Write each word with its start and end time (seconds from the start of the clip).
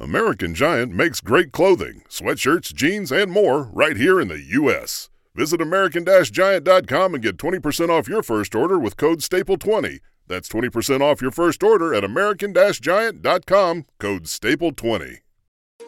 American 0.00 0.54
Giant 0.54 0.92
makes 0.92 1.20
great 1.20 1.50
clothing, 1.50 2.02
sweatshirts, 2.08 2.72
jeans, 2.72 3.10
and 3.10 3.32
more 3.32 3.64
right 3.72 3.96
here 3.96 4.20
in 4.20 4.28
the 4.28 4.40
U.S. 4.40 5.10
Visit 5.34 5.60
American-Giant.com 5.60 7.14
and 7.14 7.22
get 7.22 7.36
20% 7.36 7.88
off 7.88 8.08
your 8.08 8.22
first 8.22 8.54
order 8.54 8.78
with 8.78 8.96
code 8.96 9.18
STAPLE20. 9.18 9.98
That's 10.28 10.48
20% 10.48 11.00
off 11.00 11.20
your 11.20 11.32
first 11.32 11.64
order 11.64 11.92
at 11.94 12.04
American-Giant.com, 12.04 13.86
code 13.98 14.24
STAPLE20. 14.24 15.16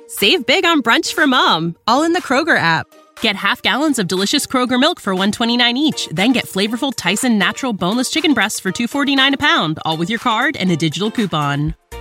Save 0.08 0.44
big 0.44 0.64
on 0.64 0.82
brunch 0.82 1.14
for 1.14 1.28
mom, 1.28 1.76
all 1.86 2.02
in 2.02 2.12
the 2.12 2.22
Kroger 2.22 2.58
app. 2.58 2.88
Get 3.20 3.36
half 3.36 3.62
gallons 3.62 4.00
of 4.00 4.08
delicious 4.08 4.44
Kroger 4.44 4.80
milk 4.80 4.98
for 4.98 5.14
129 5.14 5.76
each, 5.76 6.08
then 6.08 6.32
get 6.32 6.46
flavorful 6.46 6.92
Tyson 6.96 7.38
natural 7.38 7.72
boneless 7.72 8.10
chicken 8.10 8.34
breasts 8.34 8.58
for 8.58 8.72
249 8.72 9.34
a 9.34 9.38
pound, 9.38 9.78
all 9.84 9.96
with 9.96 10.10
your 10.10 10.18
card 10.18 10.56
and 10.56 10.68
a 10.72 10.76
digital 10.76 11.12
coupon. 11.12 11.76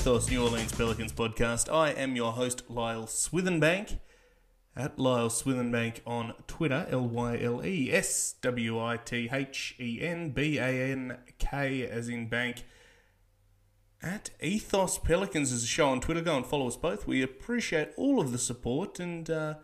Ethos 0.00 0.30
New 0.30 0.42
Orleans 0.42 0.72
Pelicans 0.72 1.12
podcast. 1.12 1.70
I 1.70 1.90
am 1.90 2.16
your 2.16 2.32
host, 2.32 2.62
Lyle 2.70 3.04
Swithenbank, 3.04 3.98
at 4.74 4.98
Lyle 4.98 5.28
Swithenbank 5.28 6.00
on 6.06 6.32
Twitter, 6.46 6.86
L 6.90 7.06
Y 7.06 7.38
L 7.38 7.62
E 7.62 7.92
S 7.92 8.34
W 8.40 8.80
I 8.80 8.96
T 8.96 9.28
H 9.30 9.74
E 9.78 9.98
N 10.00 10.30
B 10.30 10.56
A 10.56 10.62
N 10.90 11.18
K 11.38 11.86
as 11.86 12.08
in 12.08 12.30
bank. 12.30 12.64
At 14.02 14.30
Ethos 14.40 14.98
Pelicans 14.98 15.52
is 15.52 15.64
a 15.64 15.66
show 15.66 15.90
on 15.90 16.00
Twitter. 16.00 16.22
Go 16.22 16.34
and 16.34 16.46
follow 16.46 16.66
us 16.66 16.78
both. 16.78 17.06
We 17.06 17.20
appreciate 17.20 17.90
all 17.98 18.20
of 18.20 18.32
the 18.32 18.38
support 18.38 18.98
and 18.98 19.28
uh, 19.28 19.56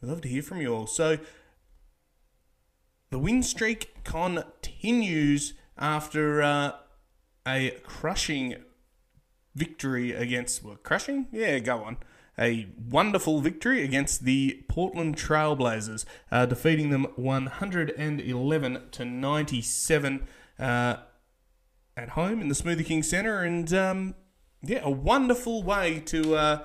we'd 0.00 0.08
love 0.08 0.22
to 0.22 0.28
hear 0.28 0.42
from 0.42 0.62
you 0.62 0.74
all. 0.74 0.86
So, 0.86 1.18
the 3.10 3.18
win 3.18 3.42
streak 3.42 4.02
continues 4.02 5.52
after 5.76 6.40
uh, 6.40 6.72
a 7.46 7.72
crushing 7.82 8.56
victory 9.54 10.12
against 10.12 10.62
well, 10.62 10.76
crushing, 10.82 11.26
yeah, 11.32 11.58
go 11.58 11.84
on. 11.84 11.96
A 12.36 12.66
wonderful 12.90 13.40
victory 13.40 13.84
against 13.84 14.24
the 14.24 14.64
Portland 14.68 15.16
Trailblazers, 15.16 16.04
uh, 16.32 16.46
defeating 16.46 16.90
them 16.90 17.06
111 17.14 18.82
to 18.90 19.04
97 19.04 20.26
uh, 20.58 20.96
at 21.96 22.08
home 22.10 22.40
in 22.40 22.48
the 22.48 22.54
Smoothie 22.54 22.84
King 22.84 23.04
Center, 23.04 23.42
and 23.42 23.72
um, 23.72 24.14
yeah, 24.62 24.80
a 24.82 24.90
wonderful 24.90 25.62
way 25.62 26.00
to 26.06 26.34
uh, 26.34 26.64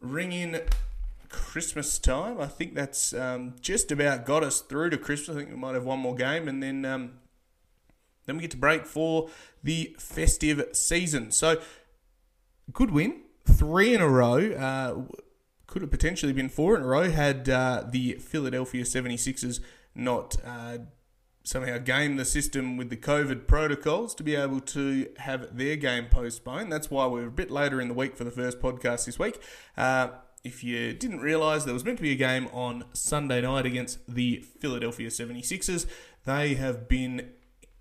ring 0.00 0.32
in 0.32 0.60
Christmas 1.30 1.98
time. 1.98 2.40
I 2.40 2.46
think 2.46 2.74
that's 2.74 3.14
um, 3.14 3.54
just 3.60 3.90
about 3.90 4.26
got 4.26 4.42
us 4.42 4.60
through 4.60 4.90
to 4.90 4.98
Christmas. 4.98 5.36
I 5.36 5.40
think 5.40 5.50
we 5.50 5.56
might 5.56 5.74
have 5.74 5.84
one 5.84 6.00
more 6.00 6.14
game, 6.14 6.48
and 6.48 6.62
then 6.62 6.84
um, 6.84 7.12
then 8.26 8.36
we 8.36 8.42
get 8.42 8.50
to 8.52 8.56
break 8.56 8.86
for 8.86 9.28
the 9.62 9.96
festive 9.98 10.68
season. 10.72 11.30
So, 11.30 11.60
good 12.72 12.90
win, 12.90 13.22
three 13.46 13.94
in 13.94 14.00
a 14.00 14.08
row. 14.08 14.52
Uh, 14.52 15.16
could 15.66 15.82
have 15.82 15.90
potentially 15.90 16.32
been 16.32 16.48
four 16.48 16.76
in 16.76 16.82
a 16.82 16.86
row 16.86 17.10
had 17.10 17.48
uh, 17.48 17.84
the 17.88 18.14
Philadelphia 18.14 18.82
76ers 18.82 19.60
not 19.94 20.36
uh, 20.44 20.78
somehow 21.44 21.78
gamed 21.78 22.18
the 22.18 22.24
system 22.24 22.76
with 22.76 22.90
the 22.90 22.96
COVID 22.96 23.46
protocols 23.46 24.14
to 24.16 24.22
be 24.22 24.34
able 24.34 24.60
to 24.60 25.08
have 25.18 25.56
their 25.56 25.76
game 25.76 26.06
postponed. 26.06 26.72
That's 26.72 26.90
why 26.90 27.06
we're 27.06 27.28
a 27.28 27.30
bit 27.30 27.50
later 27.50 27.80
in 27.80 27.88
the 27.88 27.94
week 27.94 28.16
for 28.16 28.24
the 28.24 28.30
first 28.30 28.60
podcast 28.60 29.06
this 29.06 29.18
week. 29.18 29.40
Uh, 29.76 30.08
if 30.42 30.64
you 30.64 30.92
didn't 30.92 31.20
realise, 31.20 31.64
there 31.64 31.74
was 31.74 31.84
meant 31.84 31.98
to 31.98 32.02
be 32.02 32.12
a 32.12 32.16
game 32.16 32.48
on 32.52 32.84
Sunday 32.92 33.40
night 33.40 33.66
against 33.66 33.98
the 34.12 34.44
Philadelphia 34.58 35.08
76ers. 35.08 35.86
They 36.24 36.54
have 36.54 36.88
been 36.88 37.30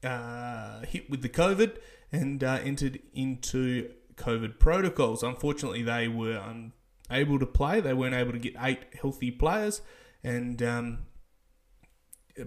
uh, 0.03 0.81
hit 0.81 1.09
with 1.09 1.21
the 1.21 1.29
COVID 1.29 1.77
and 2.11 2.43
uh, 2.43 2.59
entered 2.63 2.99
into 3.13 3.91
COVID 4.19 4.59
protocols. 4.59 5.23
Unfortunately, 5.23 5.81
they 5.81 6.07
were 6.07 6.39
unable 7.09 7.39
to 7.39 7.45
play. 7.45 7.81
They 7.81 7.93
weren't 7.93 8.13
able 8.13 8.33
to 8.33 8.39
get 8.39 8.53
eight 8.59 8.81
healthy 9.01 9.31
players, 9.31 9.81
and 10.23 10.61
um, 10.61 10.99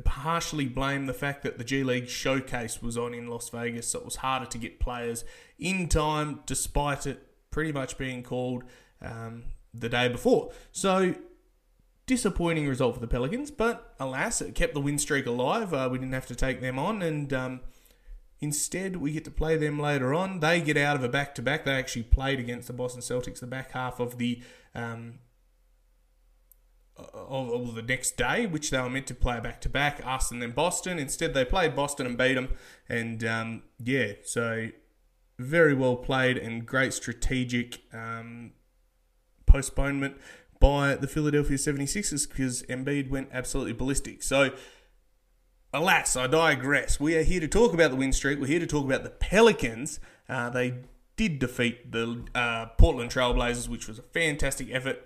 partially 0.04 0.66
blame 0.66 1.06
the 1.06 1.14
fact 1.14 1.42
that 1.42 1.58
the 1.58 1.64
G 1.64 1.82
League 1.82 2.08
showcase 2.08 2.80
was 2.80 2.96
on 2.96 3.14
in 3.14 3.26
Las 3.26 3.48
Vegas, 3.50 3.88
so 3.88 3.98
it 3.98 4.04
was 4.04 4.16
harder 4.16 4.46
to 4.46 4.58
get 4.58 4.78
players 4.78 5.24
in 5.58 5.88
time, 5.88 6.40
despite 6.46 7.06
it 7.06 7.26
pretty 7.50 7.72
much 7.72 7.98
being 7.98 8.22
called 8.22 8.64
um, 9.00 9.44
the 9.74 9.88
day 9.88 10.08
before. 10.08 10.52
So 10.70 11.14
disappointing 12.06 12.68
result 12.68 12.94
for 12.94 13.00
the 13.00 13.06
Pelicans, 13.06 13.50
but 13.50 13.94
alas, 14.00 14.40
it 14.40 14.54
kept 14.54 14.74
the 14.74 14.80
win 14.80 14.98
streak 14.98 15.26
alive. 15.26 15.72
Uh, 15.72 15.88
we 15.90 15.98
didn't 15.98 16.14
have 16.14 16.26
to 16.26 16.34
take 16.34 16.60
them 16.60 16.78
on, 16.78 17.02
and 17.02 17.32
um, 17.32 17.60
instead 18.42 18.96
we 18.96 19.12
get 19.12 19.24
to 19.24 19.30
play 19.30 19.56
them 19.56 19.78
later 19.78 20.12
on. 20.12 20.40
They 20.40 20.60
get 20.60 20.76
out 20.76 20.96
of 20.96 21.04
a 21.04 21.08
back 21.08 21.34
to 21.36 21.42
back. 21.42 21.64
They 21.64 21.72
actually 21.72 22.02
played 22.02 22.38
against 22.38 22.66
the 22.66 22.74
Boston 22.74 23.00
Celtics 23.00 23.40
the 23.40 23.46
back 23.46 23.72
half 23.72 24.00
of 24.00 24.18
the 24.18 24.42
um, 24.74 25.20
of, 26.96 27.74
the 27.74 27.82
next 27.82 28.16
day, 28.16 28.46
which 28.46 28.70
they 28.70 28.80
were 28.80 28.90
meant 28.90 29.06
to 29.06 29.14
play 29.14 29.40
back 29.40 29.60
to 29.62 29.68
back, 29.68 30.04
us 30.04 30.30
and 30.30 30.42
then 30.42 30.50
Boston. 30.50 30.98
Instead, 30.98 31.32
they 31.32 31.44
played 31.44 31.74
Boston 31.74 32.06
and 32.06 32.18
beat 32.18 32.34
them, 32.34 32.50
and 32.88 33.24
um, 33.24 33.62
yeah, 33.78 34.12
so 34.24 34.68
very 35.38 35.74
well 35.74 35.96
played 35.96 36.36
and 36.36 36.66
great 36.66 36.92
strategic 36.92 37.80
um, 37.92 38.52
postponement 39.46 40.16
by 40.60 40.94
the 40.94 41.08
Philadelphia 41.08 41.56
76ers 41.56 42.28
because 42.28 42.62
Embiid 42.64 43.10
went 43.10 43.28
absolutely 43.32 43.72
ballistic. 43.72 44.22
So, 44.22 44.50
alas, 45.72 46.16
I 46.16 46.26
digress. 46.26 47.00
We 47.00 47.16
are 47.16 47.22
here 47.22 47.40
to 47.40 47.48
talk 47.48 47.72
about 47.72 47.90
the 47.90 47.96
win 47.96 48.12
streak. 48.12 48.40
We're 48.40 48.46
here 48.46 48.60
to 48.60 48.66
talk 48.66 48.84
about 48.84 49.04
the 49.04 49.10
Pelicans. 49.10 50.00
Uh, 50.28 50.50
they 50.50 50.74
did 51.16 51.38
defeat 51.38 51.92
the 51.92 52.24
uh, 52.34 52.66
Portland 52.78 53.10
Trailblazers, 53.10 53.68
which 53.68 53.88
was 53.88 53.98
a 53.98 54.02
fantastic 54.02 54.68
effort. 54.70 55.02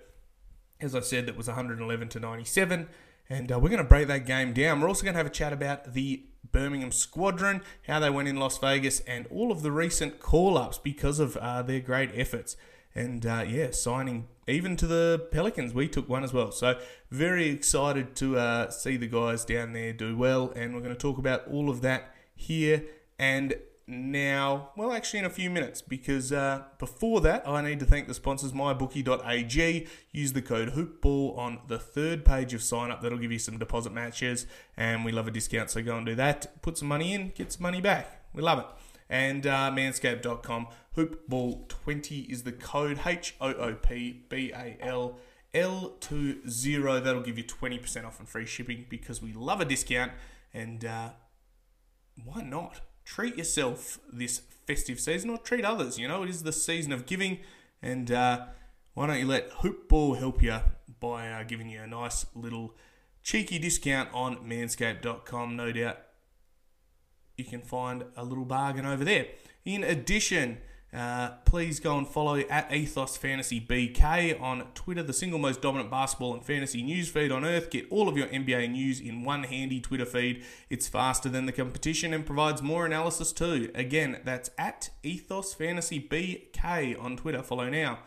As 0.79 0.93
I 0.93 0.99
said, 0.99 1.25
that 1.25 1.37
was 1.37 1.47
111 1.47 2.09
to 2.09 2.19
97. 2.19 2.89
And 3.29 3.51
uh, 3.51 3.59
we're 3.59 3.69
going 3.69 3.81
to 3.81 3.87
break 3.87 4.07
that 4.07 4.25
game 4.25 4.53
down. 4.53 4.79
We're 4.79 4.87
also 4.87 5.03
going 5.03 5.13
to 5.13 5.17
have 5.17 5.27
a 5.27 5.31
chat 5.31 5.51
about 5.51 5.93
the 5.93 6.23
Birmingham 6.51 6.91
Squadron, 6.91 7.61
how 7.87 7.99
they 7.99 8.09
went 8.09 8.27
in 8.27 8.37
Las 8.37 8.57
Vegas, 8.57 9.01
and 9.01 9.27
all 9.27 9.51
of 9.51 9.63
the 9.63 9.71
recent 9.71 10.19
call 10.19 10.57
ups 10.57 10.77
because 10.77 11.19
of 11.19 11.35
uh, 11.37 11.61
their 11.61 11.79
great 11.79 12.11
efforts. 12.13 12.55
And 12.97 13.25
uh, 13.25 13.45
yeah, 13.47 13.71
signing 13.71 14.27
even 14.47 14.75
to 14.77 14.87
the 14.87 15.27
Pelicans, 15.31 15.73
we 15.73 15.87
took 15.87 16.09
one 16.09 16.23
as 16.23 16.33
well. 16.33 16.51
So 16.51 16.79
very 17.11 17.49
excited 17.49 18.15
to 18.15 18.37
uh, 18.37 18.69
see 18.71 18.97
the 18.97 19.07
guys 19.07 19.45
down 19.45 19.73
there 19.73 19.93
do 19.93 20.17
well, 20.17 20.51
and 20.55 20.73
we're 20.73 20.81
going 20.81 20.95
to 20.95 20.99
talk 20.99 21.17
about 21.17 21.47
all 21.47 21.69
of 21.69 21.81
that 21.81 22.15
here 22.35 22.85
and 23.19 23.55
now. 23.85 24.69
Well, 24.75 24.91
actually, 24.91 25.19
in 25.19 25.25
a 25.25 25.29
few 25.29 25.49
minutes, 25.49 25.81
because 25.81 26.31
uh, 26.31 26.63
before 26.79 27.21
that, 27.21 27.47
I 27.47 27.61
need 27.61 27.79
to 27.81 27.85
thank 27.85 28.07
the 28.07 28.13
sponsors, 28.13 28.51
mybookie.ag. 28.51 29.87
Use 30.11 30.33
the 30.33 30.41
code 30.41 30.73
hoopball 30.73 31.37
on 31.37 31.59
the 31.67 31.77
third 31.77 32.25
page 32.25 32.53
of 32.53 32.63
sign 32.63 32.89
up. 32.89 33.01
That'll 33.01 33.19
give 33.19 33.31
you 33.31 33.39
some 33.39 33.59
deposit 33.59 33.93
matches, 33.93 34.47
and 34.75 35.05
we 35.05 35.11
love 35.11 35.27
a 35.27 35.31
discount. 35.31 35.69
So 35.69 35.83
go 35.83 35.97
and 35.97 36.05
do 36.05 36.15
that. 36.15 36.61
Put 36.61 36.77
some 36.77 36.87
money 36.87 37.13
in, 37.13 37.29
get 37.35 37.51
some 37.51 37.63
money 37.63 37.81
back. 37.81 38.23
We 38.33 38.41
love 38.41 38.59
it. 38.59 38.65
And 39.09 39.47
uh, 39.47 39.71
manscaped.com 39.73 40.67
Hoopball20 40.97 42.29
is 42.29 42.43
the 42.43 42.51
code 42.51 42.99
H 43.05 43.35
O 43.39 43.53
O 43.53 43.73
P 43.75 44.23
B 44.29 44.51
A 44.53 44.77
L 44.81 45.19
L20. 45.53 47.03
That'll 47.03 47.21
give 47.21 47.37
you 47.37 47.43
20% 47.43 48.05
off 48.05 48.19
and 48.19 48.27
free 48.27 48.45
shipping 48.45 48.85
because 48.89 49.21
we 49.21 49.31
love 49.33 49.61
a 49.61 49.65
discount. 49.65 50.11
And 50.53 50.83
uh, 50.83 51.09
why 52.23 52.41
not? 52.41 52.81
Treat 53.05 53.37
yourself 53.37 53.99
this 54.11 54.41
festive 54.65 54.99
season 54.99 55.29
or 55.29 55.37
treat 55.37 55.63
others. 55.63 55.97
You 55.97 56.07
know, 56.07 56.23
it 56.23 56.29
is 56.29 56.43
the 56.43 56.51
season 56.51 56.91
of 56.91 57.05
giving. 57.05 57.39
And 57.81 58.11
uh, 58.11 58.47
why 58.93 59.07
don't 59.07 59.19
you 59.19 59.27
let 59.27 59.51
Hoopball 59.51 60.17
help 60.17 60.43
you 60.43 60.57
by 60.99 61.29
uh, 61.29 61.43
giving 61.43 61.69
you 61.69 61.81
a 61.81 61.87
nice 61.87 62.25
little 62.35 62.75
cheeky 63.23 63.59
discount 63.59 64.09
on 64.13 64.37
manscaped.com? 64.37 65.55
No 65.55 65.71
doubt 65.71 65.99
you 67.37 67.45
can 67.45 67.61
find 67.61 68.03
a 68.15 68.23
little 68.23 68.45
bargain 68.45 68.85
over 68.85 69.05
there. 69.05 69.27
In 69.63 69.83
addition, 69.83 70.57
Uh, 70.93 71.31
please 71.43 71.81
go 71.81 71.97
and 71.97 72.07
follow 72.07 72.37
at 72.39 72.73
Ethos 72.73 73.17
Fantasy 73.17 73.59
BK 73.59 74.39
on 74.39 74.63
Twitter, 74.73 75.03
the 75.03 75.11
single 75.11 75.37
most 75.37 75.61
dominant 75.61 75.91
basketball 75.91 76.33
and 76.33 76.45
fantasy 76.45 76.81
news 76.81 77.09
feed 77.09 77.29
on 77.29 77.43
earth. 77.43 77.69
Get 77.69 77.85
all 77.91 78.07
of 78.07 78.17
your 78.17 78.27
NBA 78.27 78.71
news 78.71 79.01
in 79.01 79.25
one 79.25 79.43
handy 79.43 79.81
Twitter 79.81 80.05
feed. 80.05 80.45
It's 80.69 80.87
faster 80.87 81.27
than 81.27 81.45
the 81.45 81.51
competition 81.51 82.13
and 82.13 82.25
provides 82.25 82.61
more 82.61 82.85
analysis 82.85 83.33
too. 83.33 83.69
Again, 83.75 84.21
that's 84.23 84.49
at 84.57 84.89
Ethos 85.03 85.53
Fantasy 85.53 85.99
BK 85.99 86.95
on 86.97 87.17
Twitter. 87.17 87.43
Follow 87.43 87.69
now. 87.69 87.99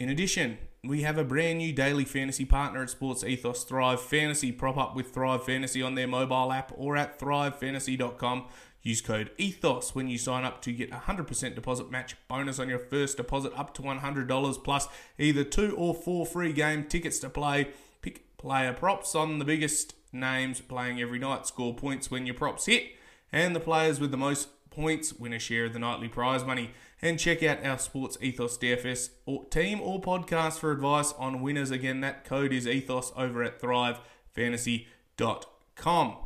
In 0.00 0.08
addition, 0.08 0.58
we 0.88 1.02
have 1.02 1.18
a 1.18 1.24
brand 1.24 1.58
new 1.58 1.72
daily 1.72 2.04
fantasy 2.04 2.44
partner 2.44 2.82
at 2.82 2.90
Sports 2.90 3.24
Ethos 3.24 3.64
Thrive 3.64 4.00
Fantasy. 4.00 4.52
Prop 4.52 4.76
up 4.76 4.94
with 4.94 5.12
Thrive 5.12 5.44
Fantasy 5.44 5.82
on 5.82 5.94
their 5.94 6.06
mobile 6.06 6.52
app 6.52 6.72
or 6.76 6.96
at 6.96 7.18
thrivefantasy.com. 7.18 8.46
Use 8.82 9.00
code 9.00 9.30
ETHOS 9.38 9.94
when 9.94 10.08
you 10.08 10.16
sign 10.16 10.44
up 10.44 10.62
to 10.62 10.72
get 10.72 10.90
a 10.92 10.96
100% 10.96 11.54
deposit 11.54 11.90
match 11.90 12.14
bonus 12.28 12.58
on 12.58 12.68
your 12.68 12.78
first 12.78 13.16
deposit 13.16 13.52
up 13.56 13.74
to 13.74 13.82
$100 13.82 14.64
plus 14.64 14.86
either 15.18 15.42
two 15.42 15.74
or 15.76 15.92
four 15.92 16.24
free 16.24 16.52
game 16.52 16.84
tickets 16.84 17.18
to 17.18 17.28
play. 17.28 17.70
Pick 18.00 18.36
player 18.38 18.72
props 18.72 19.14
on 19.14 19.38
the 19.40 19.44
biggest 19.44 19.94
names 20.12 20.60
playing 20.60 21.00
every 21.00 21.18
night. 21.18 21.46
Score 21.46 21.74
points 21.74 22.10
when 22.10 22.26
your 22.26 22.36
props 22.36 22.66
hit. 22.66 22.92
And 23.32 23.56
the 23.56 23.60
players 23.60 23.98
with 23.98 24.12
the 24.12 24.16
most 24.16 24.48
points 24.76 25.12
win 25.14 25.32
a 25.32 25.38
share 25.38 25.64
of 25.64 25.72
the 25.72 25.80
nightly 25.80 26.08
prize 26.08 26.44
money. 26.44 26.72
And 27.02 27.18
check 27.18 27.42
out 27.42 27.64
our 27.64 27.78
Sports 27.78 28.18
Ethos 28.20 28.58
DFS 28.58 29.08
or 29.24 29.46
team 29.46 29.80
or 29.80 29.98
podcast 30.00 30.58
for 30.58 30.70
advice 30.70 31.14
on 31.18 31.42
winners. 31.42 31.70
Again, 31.70 32.02
that 32.02 32.24
code 32.24 32.52
is 32.52 32.68
ethos 32.68 33.12
over 33.16 33.42
at 33.42 33.60
thrivefantasy.com. 33.60 36.16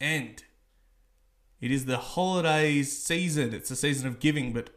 And 0.00 0.44
it 1.60 1.70
is 1.70 1.84
the 1.84 1.98
holidays 1.98 3.02
season. 3.02 3.54
It's 3.54 3.70
a 3.70 3.76
season 3.76 4.08
of 4.08 4.20
giving, 4.20 4.52
but 4.52 4.70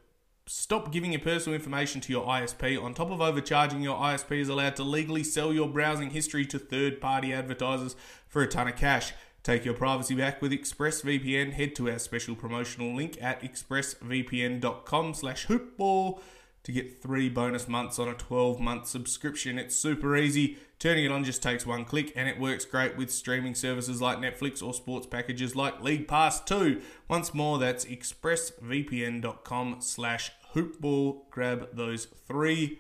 stop 0.45 0.91
giving 0.91 1.11
your 1.11 1.21
personal 1.21 1.55
information 1.55 2.01
to 2.01 2.11
your 2.11 2.25
ISP. 2.25 2.81
On 2.81 2.93
top 2.93 3.11
of 3.11 3.21
overcharging, 3.21 3.81
your 3.81 3.97
ISP 3.97 4.39
is 4.39 4.49
allowed 4.49 4.75
to 4.77 4.83
legally 4.83 5.23
sell 5.23 5.53
your 5.53 5.67
browsing 5.67 6.11
history 6.11 6.45
to 6.47 6.57
third 6.57 6.99
party 6.99 7.33
advertisers 7.33 7.95
for 8.27 8.41
a 8.41 8.47
ton 8.47 8.67
of 8.67 8.75
cash. 8.75 9.13
Take 9.49 9.65
your 9.65 9.73
privacy 9.73 10.13
back 10.13 10.43
with 10.43 10.51
ExpressVPN. 10.51 11.53
Head 11.53 11.73
to 11.77 11.89
our 11.89 11.97
special 11.97 12.35
promotional 12.35 12.95
link 12.95 13.17
at 13.19 13.41
expressvpn.com 13.41 15.15
slash 15.15 15.47
hoopball 15.47 16.21
to 16.61 16.71
get 16.71 17.01
three 17.01 17.29
bonus 17.29 17.67
months 17.67 17.97
on 17.97 18.07
a 18.07 18.13
12 18.13 18.59
month 18.59 18.85
subscription. 18.85 19.57
It's 19.57 19.75
super 19.75 20.15
easy. 20.15 20.59
Turning 20.77 21.05
it 21.05 21.11
on 21.11 21.23
just 21.23 21.41
takes 21.41 21.65
one 21.65 21.83
click 21.83 22.13
and 22.15 22.29
it 22.29 22.39
works 22.39 22.63
great 22.63 22.95
with 22.95 23.09
streaming 23.09 23.55
services 23.55 23.99
like 23.99 24.19
Netflix 24.19 24.61
or 24.61 24.71
sports 24.71 25.07
packages 25.07 25.55
like 25.55 25.81
League 25.81 26.07
Pass 26.07 26.39
2. 26.41 26.79
Once 27.07 27.33
more, 27.33 27.57
that's 27.57 27.85
expressvpn.com 27.85 29.77
slash 29.79 30.31
hoopball. 30.53 31.27
Grab 31.31 31.69
those 31.73 32.05
three 32.05 32.77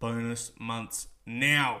bonus 0.00 0.52
months 0.60 1.08
now. 1.24 1.80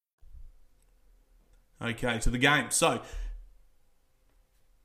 Okay, 1.81 2.19
to 2.19 2.29
the 2.29 2.37
game. 2.37 2.69
So, 2.69 3.01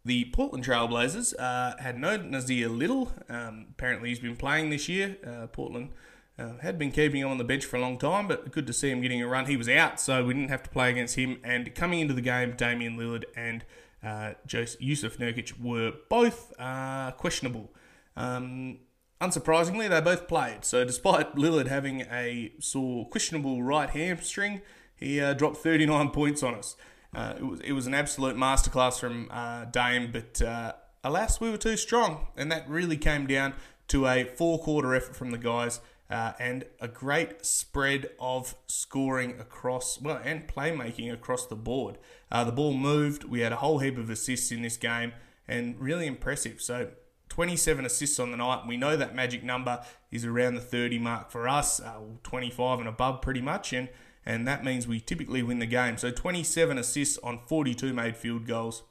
the 0.05 0.27
Portland 0.27 0.65
Trailblazers 0.65 1.35
uh, 1.39 1.77
had 1.79 1.99
no 1.99 2.19
Nassir 2.19 2.75
Little. 2.75 3.13
Um, 3.29 3.67
apparently, 3.71 4.09
he's 4.09 4.21
been 4.21 4.37
playing 4.37 4.71
this 4.71 4.89
year. 4.89 5.17
Uh, 5.27 5.47
Portland 5.49 5.91
uh, 6.39 6.59
had 6.63 6.79
been 6.79 6.93
keeping 6.93 7.21
him 7.21 7.29
on 7.29 7.39
the 7.39 7.45
bench 7.45 7.65
for 7.65 7.77
a 7.77 7.81
long 7.81 7.99
time, 7.99 8.29
but 8.29 8.51
good 8.51 8.67
to 8.67 8.73
see 8.73 8.91
him 8.91 9.01
getting 9.01 9.21
a 9.21 9.27
run. 9.27 9.47
He 9.47 9.57
was 9.57 9.69
out, 9.69 10.01
so 10.01 10.25
we 10.25 10.35
didn't 10.35 10.51
have 10.51 10.63
to 10.63 10.71
play 10.71 10.91
against 10.91 11.17
him. 11.17 11.39
And 11.43 11.75
coming 11.75 12.01
into 12.01 12.15
the 12.15 12.21
game, 12.21 12.55
Damian 12.57 12.97
Lillard 12.97 13.25
and 13.35 13.65
uh, 14.03 14.35
Jusuf 14.47 15.19
Nurkic 15.19 15.61
were 15.61 15.93
both 16.09 16.53
uh, 16.59 17.11
questionable. 17.13 17.73
Um, 18.17 18.79
unsurprisingly, 19.21 19.89
they 19.89 20.01
both 20.01 20.29
played. 20.29 20.65
So, 20.65 20.85
despite 20.85 21.35
Lillard 21.35 21.67
having 21.67 22.03
a 22.03 22.53
sore, 22.61 23.09
questionable 23.09 23.63
right 23.63 23.91
hamstring, 23.91 24.63
he 24.97 25.21
uh, 25.21 25.35
dropped 25.35 25.59
39 25.59 26.11
points 26.11 26.43
on 26.43 26.55
us. 26.55 26.77
Uh, 27.15 27.35
it, 27.39 27.45
was, 27.45 27.61
it 27.61 27.73
was 27.73 27.87
an 27.87 27.95
absolute 27.95 28.37
masterclass 28.37 28.99
from 28.99 29.29
uh, 29.31 29.65
Dame, 29.67 30.11
but 30.13 30.43
uh, 30.43 30.73
alas, 31.05 31.41
we 31.41 31.51
were 31.51 31.57
too 31.57 31.77
strong. 31.77 32.27
And 32.37 32.51
that 32.51 32.69
really 32.69 32.97
came 32.97 33.27
down 33.27 33.55
to 33.89 34.07
a 34.07 34.25
four 34.25 34.59
quarter 34.59 34.95
effort 34.95 35.17
from 35.17 35.31
the 35.31 35.39
guys 35.39 35.81
uh, 36.11 36.33
and 36.39 36.65
a 36.81 36.89
great 36.89 37.45
spread 37.45 38.11
of 38.21 38.55
scoring 38.67 39.39
across, 39.41 40.01
well, 40.01 40.21
and 40.25 40.47
playmaking 40.47 41.13
across 41.13 41.47
the 41.47 41.57
board. 41.57 41.99
The 42.31 42.53
ball 42.53 42.75
moved. 42.75 43.25
We 43.25 43.41
had 43.41 43.53
a 43.53 43.57
whole 43.57 43.79
heap 43.79 43.97
of 43.99 44.11
assists 44.11 44.51
in 44.53 44.63
this 44.63 44.77
game 44.77 45.13
and 45.49 45.79
really 45.81 46.07
impressive. 46.07 46.61
So 46.61 46.91
27 47.29 47.85
assists 47.85 48.19
on 48.19 48.31
the 48.31 48.37
night. 48.37 48.67
We 48.67 48.77
know 48.77 48.97
that 48.97 49.15
magic 49.15 49.43
number 49.43 49.85
is 50.11 50.25
around 50.25 50.55
the 50.55 50.61
30 50.61 50.99
mark 50.99 51.31
for 51.31 51.49
us, 51.49 51.81
uh, 51.81 51.99
25 52.23 52.81
and 52.81 52.89
above 52.89 53.21
pretty 53.21 53.41
much. 53.41 53.73
And 53.73 53.89
and 54.27 54.47
that 54.49 54.65
means 54.65 54.89
we 54.89 55.01
typically 55.01 55.43
win 55.43 55.61
the 55.61 55.67
game. 55.67 55.97
So 55.97 56.11
27 56.11 56.77
assists 56.77 57.17
on 57.23 57.39
42 57.47 57.95
made 57.95 58.17
field 58.17 58.47
goals, 58.47 58.83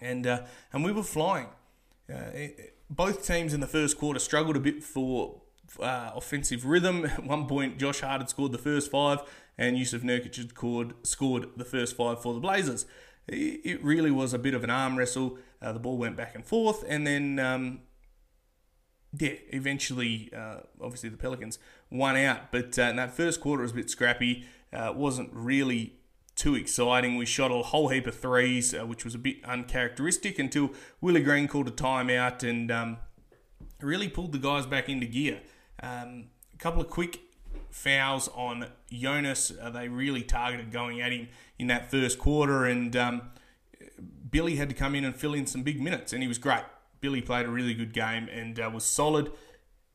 and 0.00 0.26
uh, 0.26 0.42
and 0.72 0.82
we 0.82 0.90
were 0.90 1.02
flying. 1.02 1.48
Uh, 2.10 2.30
it, 2.32 2.74
both 2.90 3.26
teams 3.26 3.52
in 3.52 3.60
the 3.60 3.66
first 3.66 3.98
quarter 3.98 4.18
struggled 4.18 4.56
a 4.56 4.60
bit 4.60 4.82
for 4.82 5.42
uh, 5.78 6.12
offensive 6.14 6.64
rhythm. 6.64 7.04
At 7.04 7.24
one 7.24 7.46
point, 7.46 7.78
Josh 7.78 8.00
Hart 8.00 8.22
had 8.22 8.30
scored 8.30 8.52
the 8.52 8.58
first 8.58 8.90
five, 8.90 9.20
and 9.58 9.76
Jusuf 9.76 10.02
Nurkic 10.02 10.36
had 10.36 10.50
scored, 10.50 10.94
scored 11.02 11.48
the 11.56 11.66
first 11.66 11.96
five 11.96 12.22
for 12.22 12.32
the 12.32 12.40
Blazers. 12.40 12.86
It, 13.26 13.60
it 13.64 13.84
really 13.84 14.10
was 14.10 14.32
a 14.32 14.38
bit 14.38 14.54
of 14.54 14.64
an 14.64 14.70
arm 14.70 14.96
wrestle. 14.96 15.36
Uh, 15.60 15.72
the 15.72 15.78
ball 15.78 15.98
went 15.98 16.16
back 16.16 16.34
and 16.34 16.46
forth, 16.46 16.82
and 16.88 17.06
then 17.06 17.38
um, 17.38 17.80
yeah, 19.16 19.34
eventually, 19.50 20.30
uh, 20.36 20.58
obviously 20.80 21.08
the 21.08 21.16
Pelicans 21.16 21.58
won 21.90 22.16
out, 22.16 22.52
but 22.52 22.78
uh, 22.78 22.82
in 22.82 22.96
that 22.96 23.14
first 23.16 23.40
quarter 23.40 23.62
was 23.62 23.72
a 23.72 23.76
bit 23.76 23.90
scrappy. 23.90 24.44
Uh, 24.72 24.92
wasn't 24.94 25.30
really 25.32 25.94
too 26.34 26.54
exciting. 26.54 27.16
We 27.16 27.26
shot 27.26 27.50
a 27.50 27.62
whole 27.62 27.88
heap 27.88 28.06
of 28.06 28.14
threes, 28.14 28.74
uh, 28.74 28.86
which 28.86 29.04
was 29.04 29.14
a 29.14 29.18
bit 29.18 29.44
uncharacteristic 29.44 30.38
until 30.38 30.70
Willie 31.00 31.22
Green 31.22 31.48
called 31.48 31.68
a 31.68 31.72
timeout 31.72 32.48
and 32.48 32.70
um, 32.70 32.98
really 33.80 34.08
pulled 34.08 34.32
the 34.32 34.38
guys 34.38 34.66
back 34.66 34.88
into 34.88 35.06
gear. 35.06 35.40
Um, 35.82 36.26
a 36.52 36.58
couple 36.58 36.80
of 36.80 36.90
quick 36.90 37.20
fouls 37.70 38.28
on 38.34 38.66
Jonas. 38.90 39.52
Uh, 39.60 39.70
they 39.70 39.88
really 39.88 40.22
targeted 40.22 40.70
going 40.70 41.00
at 41.00 41.12
him 41.12 41.28
in 41.58 41.66
that 41.68 41.90
first 41.90 42.18
quarter, 42.18 42.66
and 42.66 42.94
um, 42.94 43.22
Billy 44.30 44.56
had 44.56 44.68
to 44.68 44.74
come 44.74 44.94
in 44.94 45.04
and 45.04 45.16
fill 45.16 45.34
in 45.34 45.46
some 45.46 45.62
big 45.62 45.80
minutes, 45.80 46.12
and 46.12 46.22
he 46.22 46.28
was 46.28 46.38
great. 46.38 46.64
Billy 47.00 47.20
played 47.20 47.46
a 47.46 47.50
really 47.50 47.74
good 47.74 47.92
game 47.92 48.28
and 48.28 48.58
uh, 48.58 48.70
was 48.72 48.84
solid. 48.84 49.32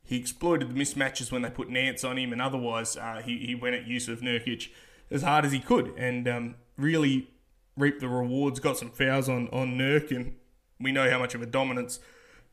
He 0.03 0.17
exploited 0.17 0.69
the 0.69 0.73
mismatches 0.73 1.31
when 1.31 1.41
they 1.41 1.49
put 1.49 1.69
Nance 1.69 2.03
on 2.03 2.17
him, 2.17 2.33
and 2.33 2.41
otherwise 2.41 2.97
uh, 2.97 3.21
he, 3.23 3.37
he 3.39 3.55
went 3.55 3.75
at 3.75 3.85
Jusuf 3.85 4.21
Nurkic 4.21 4.69
as 5.09 5.23
hard 5.23 5.45
as 5.45 5.51
he 5.51 5.59
could 5.59 5.93
and 5.97 6.27
um, 6.27 6.55
really 6.77 7.29
reaped 7.77 8.01
the 8.01 8.09
rewards. 8.09 8.59
Got 8.59 8.77
some 8.77 8.89
fouls 8.89 9.29
on 9.29 9.47
on 9.49 9.77
Nurk, 9.77 10.11
and 10.11 10.35
we 10.79 10.91
know 10.91 11.09
how 11.09 11.19
much 11.19 11.35
of 11.35 11.41
a 11.41 11.45
dominance 11.45 11.99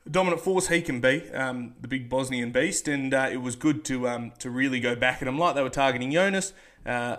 dominant 0.09 0.41
force 0.41 0.67
he 0.67 0.81
can 0.81 0.99
be, 0.99 1.29
um, 1.31 1.75
the 1.79 1.87
big 1.87 2.09
Bosnian 2.09 2.51
beast, 2.51 2.87
and 2.87 3.13
uh, 3.13 3.29
it 3.31 3.37
was 3.37 3.55
good 3.55 3.83
to 3.85 4.07
um, 4.07 4.31
to 4.39 4.49
really 4.49 4.79
go 4.79 4.95
back 4.95 5.21
at 5.21 5.27
him 5.27 5.37
like 5.37 5.55
they 5.55 5.63
were 5.63 5.69
targeting 5.69 6.11
Jonas. 6.11 6.53
Uh, 6.85 7.17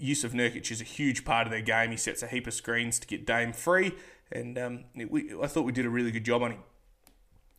Jusuf 0.00 0.32
Nurkic 0.32 0.70
is 0.70 0.80
a 0.80 0.84
huge 0.84 1.24
part 1.24 1.46
of 1.46 1.52
their 1.52 1.62
game. 1.62 1.90
He 1.90 1.96
sets 1.96 2.22
a 2.22 2.26
heap 2.26 2.46
of 2.46 2.54
screens 2.54 2.98
to 2.98 3.06
get 3.06 3.24
Dame 3.24 3.52
free, 3.52 3.92
and 4.32 4.58
um, 4.58 4.84
we, 4.94 5.32
I 5.42 5.46
thought 5.46 5.62
we 5.62 5.72
did 5.72 5.86
a 5.86 5.90
really 5.90 6.10
good 6.10 6.24
job 6.24 6.42
on 6.42 6.52
him. 6.52 6.60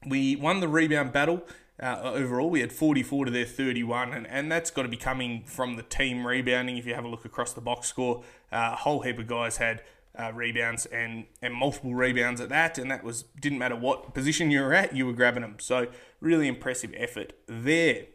We 0.06 0.36
won 0.36 0.60
the 0.60 0.68
rebound 0.68 1.14
battle. 1.14 1.44
Uh, 1.82 2.00
overall, 2.04 2.50
we 2.50 2.62
had 2.62 2.72
44 2.72 3.26
to 3.26 3.32
their 3.32 3.46
31, 3.46 4.14
and, 4.14 4.28
and 4.28 4.52
that's 4.52 4.70
got 4.70 4.84
to 4.84 4.90
be 4.90 4.98
coming 4.98 5.44
from 5.46 5.76
the 5.76 5.84
team 5.84 6.26
rebounding. 6.28 6.78
If 6.78 6.86
you 6.86 6.94
have 6.94 7.06
a 7.06 7.08
look 7.08 7.26
across 7.26 7.54
the 7.54 7.62
box 7.62 7.88
score, 7.88 8.24
uh, 8.52 8.72
a 8.74 8.76
whole 8.76 9.02
heap 9.02 9.18
of 9.18 9.28
guys 9.28 9.58
had 9.58 9.82
uh, 10.18 10.32
rebounds 10.34 10.86
and, 10.88 11.26
and 11.42 11.54
multiple 11.54 11.96
rebounds 11.96 12.40
at 12.40 12.50
that, 12.50 12.78
and 12.78 12.92
that 12.92 13.04
was 13.04 13.24
didn't 13.40 13.58
matter 13.58 13.76
what 13.76 14.14
position 14.14 14.52
you 14.52 14.62
were 14.62 14.74
at, 14.74 14.96
you 14.96 15.06
were 15.06 15.14
grabbing 15.14 15.42
them. 15.42 15.56
So 15.60 15.88
really 16.20 16.48
impressive 16.48 16.94
effort 16.96 17.34
there. 17.48 18.06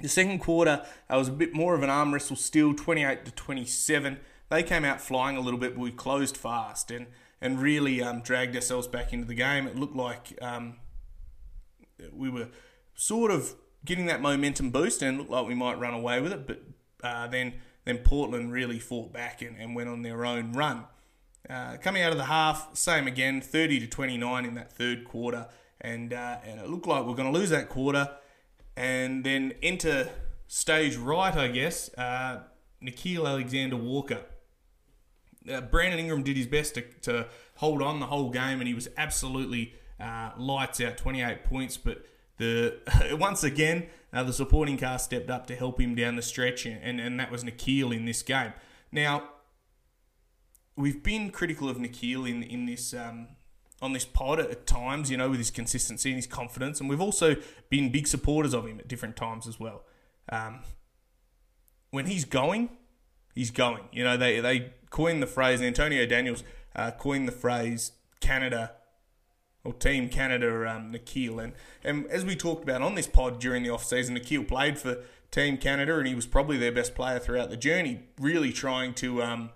The 0.00 0.08
second 0.08 0.40
quarter 0.40 0.84
uh, 1.08 1.16
was 1.16 1.28
a 1.28 1.32
bit 1.32 1.54
more 1.54 1.74
of 1.74 1.82
an 1.82 1.88
arm 1.88 2.12
wrestle 2.12 2.36
still, 2.36 2.74
28 2.74 3.24
to 3.24 3.30
27. 3.30 4.18
They 4.50 4.62
came 4.62 4.84
out 4.84 5.00
flying 5.00 5.38
a 5.38 5.40
little 5.40 5.58
bit, 5.58 5.74
but 5.74 5.80
we 5.80 5.90
closed 5.90 6.36
fast 6.36 6.90
and 6.90 7.06
and 7.40 7.60
really 7.60 8.02
um, 8.02 8.20
dragged 8.20 8.54
ourselves 8.54 8.86
back 8.86 9.12
into 9.12 9.26
the 9.26 9.34
game. 9.34 9.66
It 9.66 9.76
looked 9.76 9.96
like 9.96 10.38
um, 10.40 10.76
we 12.12 12.28
were 12.30 12.48
sort 12.94 13.30
of 13.30 13.54
getting 13.84 14.06
that 14.06 14.20
momentum 14.20 14.70
boost 14.70 15.02
and 15.02 15.18
looked 15.18 15.30
like 15.30 15.46
we 15.46 15.54
might 15.54 15.78
run 15.78 15.94
away 15.94 16.20
with 16.20 16.32
it, 16.32 16.46
but 16.46 16.62
uh, 17.02 17.26
then 17.26 17.54
then 17.84 17.98
Portland 17.98 18.52
really 18.52 18.80
fought 18.80 19.12
back 19.12 19.42
and, 19.42 19.56
and 19.56 19.76
went 19.76 19.88
on 19.88 20.02
their 20.02 20.26
own 20.26 20.52
run. 20.52 20.84
Uh, 21.48 21.76
coming 21.76 22.02
out 22.02 22.10
of 22.10 22.18
the 22.18 22.24
half, 22.24 22.76
same 22.76 23.06
again, 23.06 23.40
30 23.40 23.78
to 23.78 23.86
29 23.86 24.44
in 24.44 24.54
that 24.54 24.72
third 24.72 25.04
quarter, 25.04 25.46
and 25.80 26.12
uh, 26.12 26.38
and 26.44 26.60
it 26.60 26.68
looked 26.68 26.86
like 26.86 27.06
we 27.06 27.12
are 27.12 27.16
going 27.16 27.32
to 27.32 27.38
lose 27.38 27.50
that 27.50 27.68
quarter, 27.68 28.10
and 28.76 29.24
then 29.24 29.54
enter 29.62 30.08
stage 30.48 30.96
right, 30.96 31.34
I 31.34 31.48
guess. 31.48 31.92
Uh, 31.94 32.40
Nickeil 32.82 33.26
Alexander 33.26 33.76
Walker. 33.76 34.20
Uh, 35.50 35.60
Brandon 35.60 35.98
Ingram 35.98 36.22
did 36.22 36.36
his 36.36 36.46
best 36.46 36.74
to, 36.74 36.82
to 37.02 37.26
hold 37.56 37.82
on 37.82 38.00
the 38.00 38.06
whole 38.06 38.30
game, 38.30 38.60
and 38.60 38.68
he 38.68 38.74
was 38.74 38.88
absolutely 38.96 39.74
uh, 40.00 40.30
lights 40.36 40.80
out, 40.80 40.96
28 40.96 41.44
points. 41.44 41.76
But 41.76 42.04
the 42.38 42.78
once 43.20 43.44
again, 43.44 43.86
uh, 44.12 44.22
the 44.22 44.32
supporting 44.32 44.76
cast 44.76 45.06
stepped 45.06 45.30
up 45.30 45.46
to 45.46 45.56
help 45.56 45.80
him 45.80 45.94
down 45.94 46.16
the 46.16 46.22
stretch, 46.22 46.66
and, 46.66 47.00
and 47.00 47.18
that 47.20 47.30
was 47.30 47.44
Nickeil 47.44 47.94
in 47.94 48.04
this 48.04 48.22
game. 48.22 48.52
Now, 48.92 49.24
we've 50.76 51.02
been 51.02 51.30
critical 51.30 51.68
of 51.68 51.78
Nickeil 51.78 52.28
in 52.28 52.42
in 52.42 52.66
this 52.66 52.94
um, 52.94 53.28
on 53.82 53.92
this 53.92 54.04
pod 54.04 54.40
at 54.40 54.66
times, 54.66 55.10
you 55.10 55.16
know, 55.16 55.30
with 55.30 55.38
his 55.38 55.50
consistency 55.50 56.10
and 56.10 56.16
his 56.16 56.26
confidence, 56.26 56.80
and 56.80 56.88
we've 56.88 57.00
also 57.00 57.36
been 57.68 57.90
big 57.90 58.06
supporters 58.06 58.54
of 58.54 58.66
him 58.66 58.78
at 58.78 58.88
different 58.88 59.16
times 59.16 59.46
as 59.46 59.60
well. 59.60 59.84
Um, 60.30 60.60
when 61.90 62.06
he's 62.06 62.24
going, 62.24 62.70
he's 63.36 63.52
going. 63.52 63.84
You 63.92 64.02
know, 64.02 64.16
they 64.16 64.40
they 64.40 64.72
coined 64.90 65.22
the 65.22 65.28
phrase. 65.28 65.62
Antonio 65.62 66.04
Daniels 66.06 66.42
uh, 66.74 66.90
coined 66.90 67.28
the 67.28 67.32
phrase 67.32 67.92
Canada 68.18 68.72
or 69.66 69.72
Team 69.74 70.08
Canada 70.08 70.48
um, 70.68 70.92
Nickeil. 70.92 71.42
And, 71.42 71.52
and 71.84 72.06
as 72.06 72.24
we 72.24 72.36
talked 72.36 72.62
about 72.62 72.82
on 72.82 72.94
this 72.94 73.06
pod 73.06 73.40
during 73.40 73.62
the 73.62 73.70
off-season, 73.70 74.16
Nickeil 74.16 74.46
played 74.46 74.78
for 74.78 75.02
Team 75.30 75.58
Canada 75.58 75.98
and 75.98 76.06
he 76.06 76.14
was 76.14 76.26
probably 76.26 76.56
their 76.56 76.72
best 76.72 76.94
player 76.94 77.18
throughout 77.18 77.50
the 77.50 77.56
journey, 77.56 78.04
really 78.18 78.52
trying 78.52 78.94
to 78.94 79.22
um, 79.22 79.50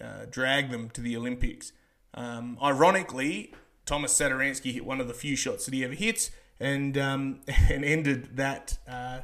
uh, 0.00 0.26
drag 0.28 0.70
them 0.70 0.90
to 0.90 1.00
the 1.00 1.16
Olympics. 1.16 1.72
Um, 2.12 2.58
ironically, 2.62 3.54
Thomas 3.86 4.12
Satoransky 4.18 4.72
hit 4.72 4.84
one 4.84 5.00
of 5.00 5.08
the 5.08 5.14
few 5.14 5.36
shots 5.36 5.64
that 5.64 5.74
he 5.74 5.84
ever 5.84 5.94
hits 5.94 6.30
and, 6.58 6.98
um, 6.98 7.40
and 7.70 7.84
ended 7.84 8.36
that 8.36 8.78
uh, 8.88 9.20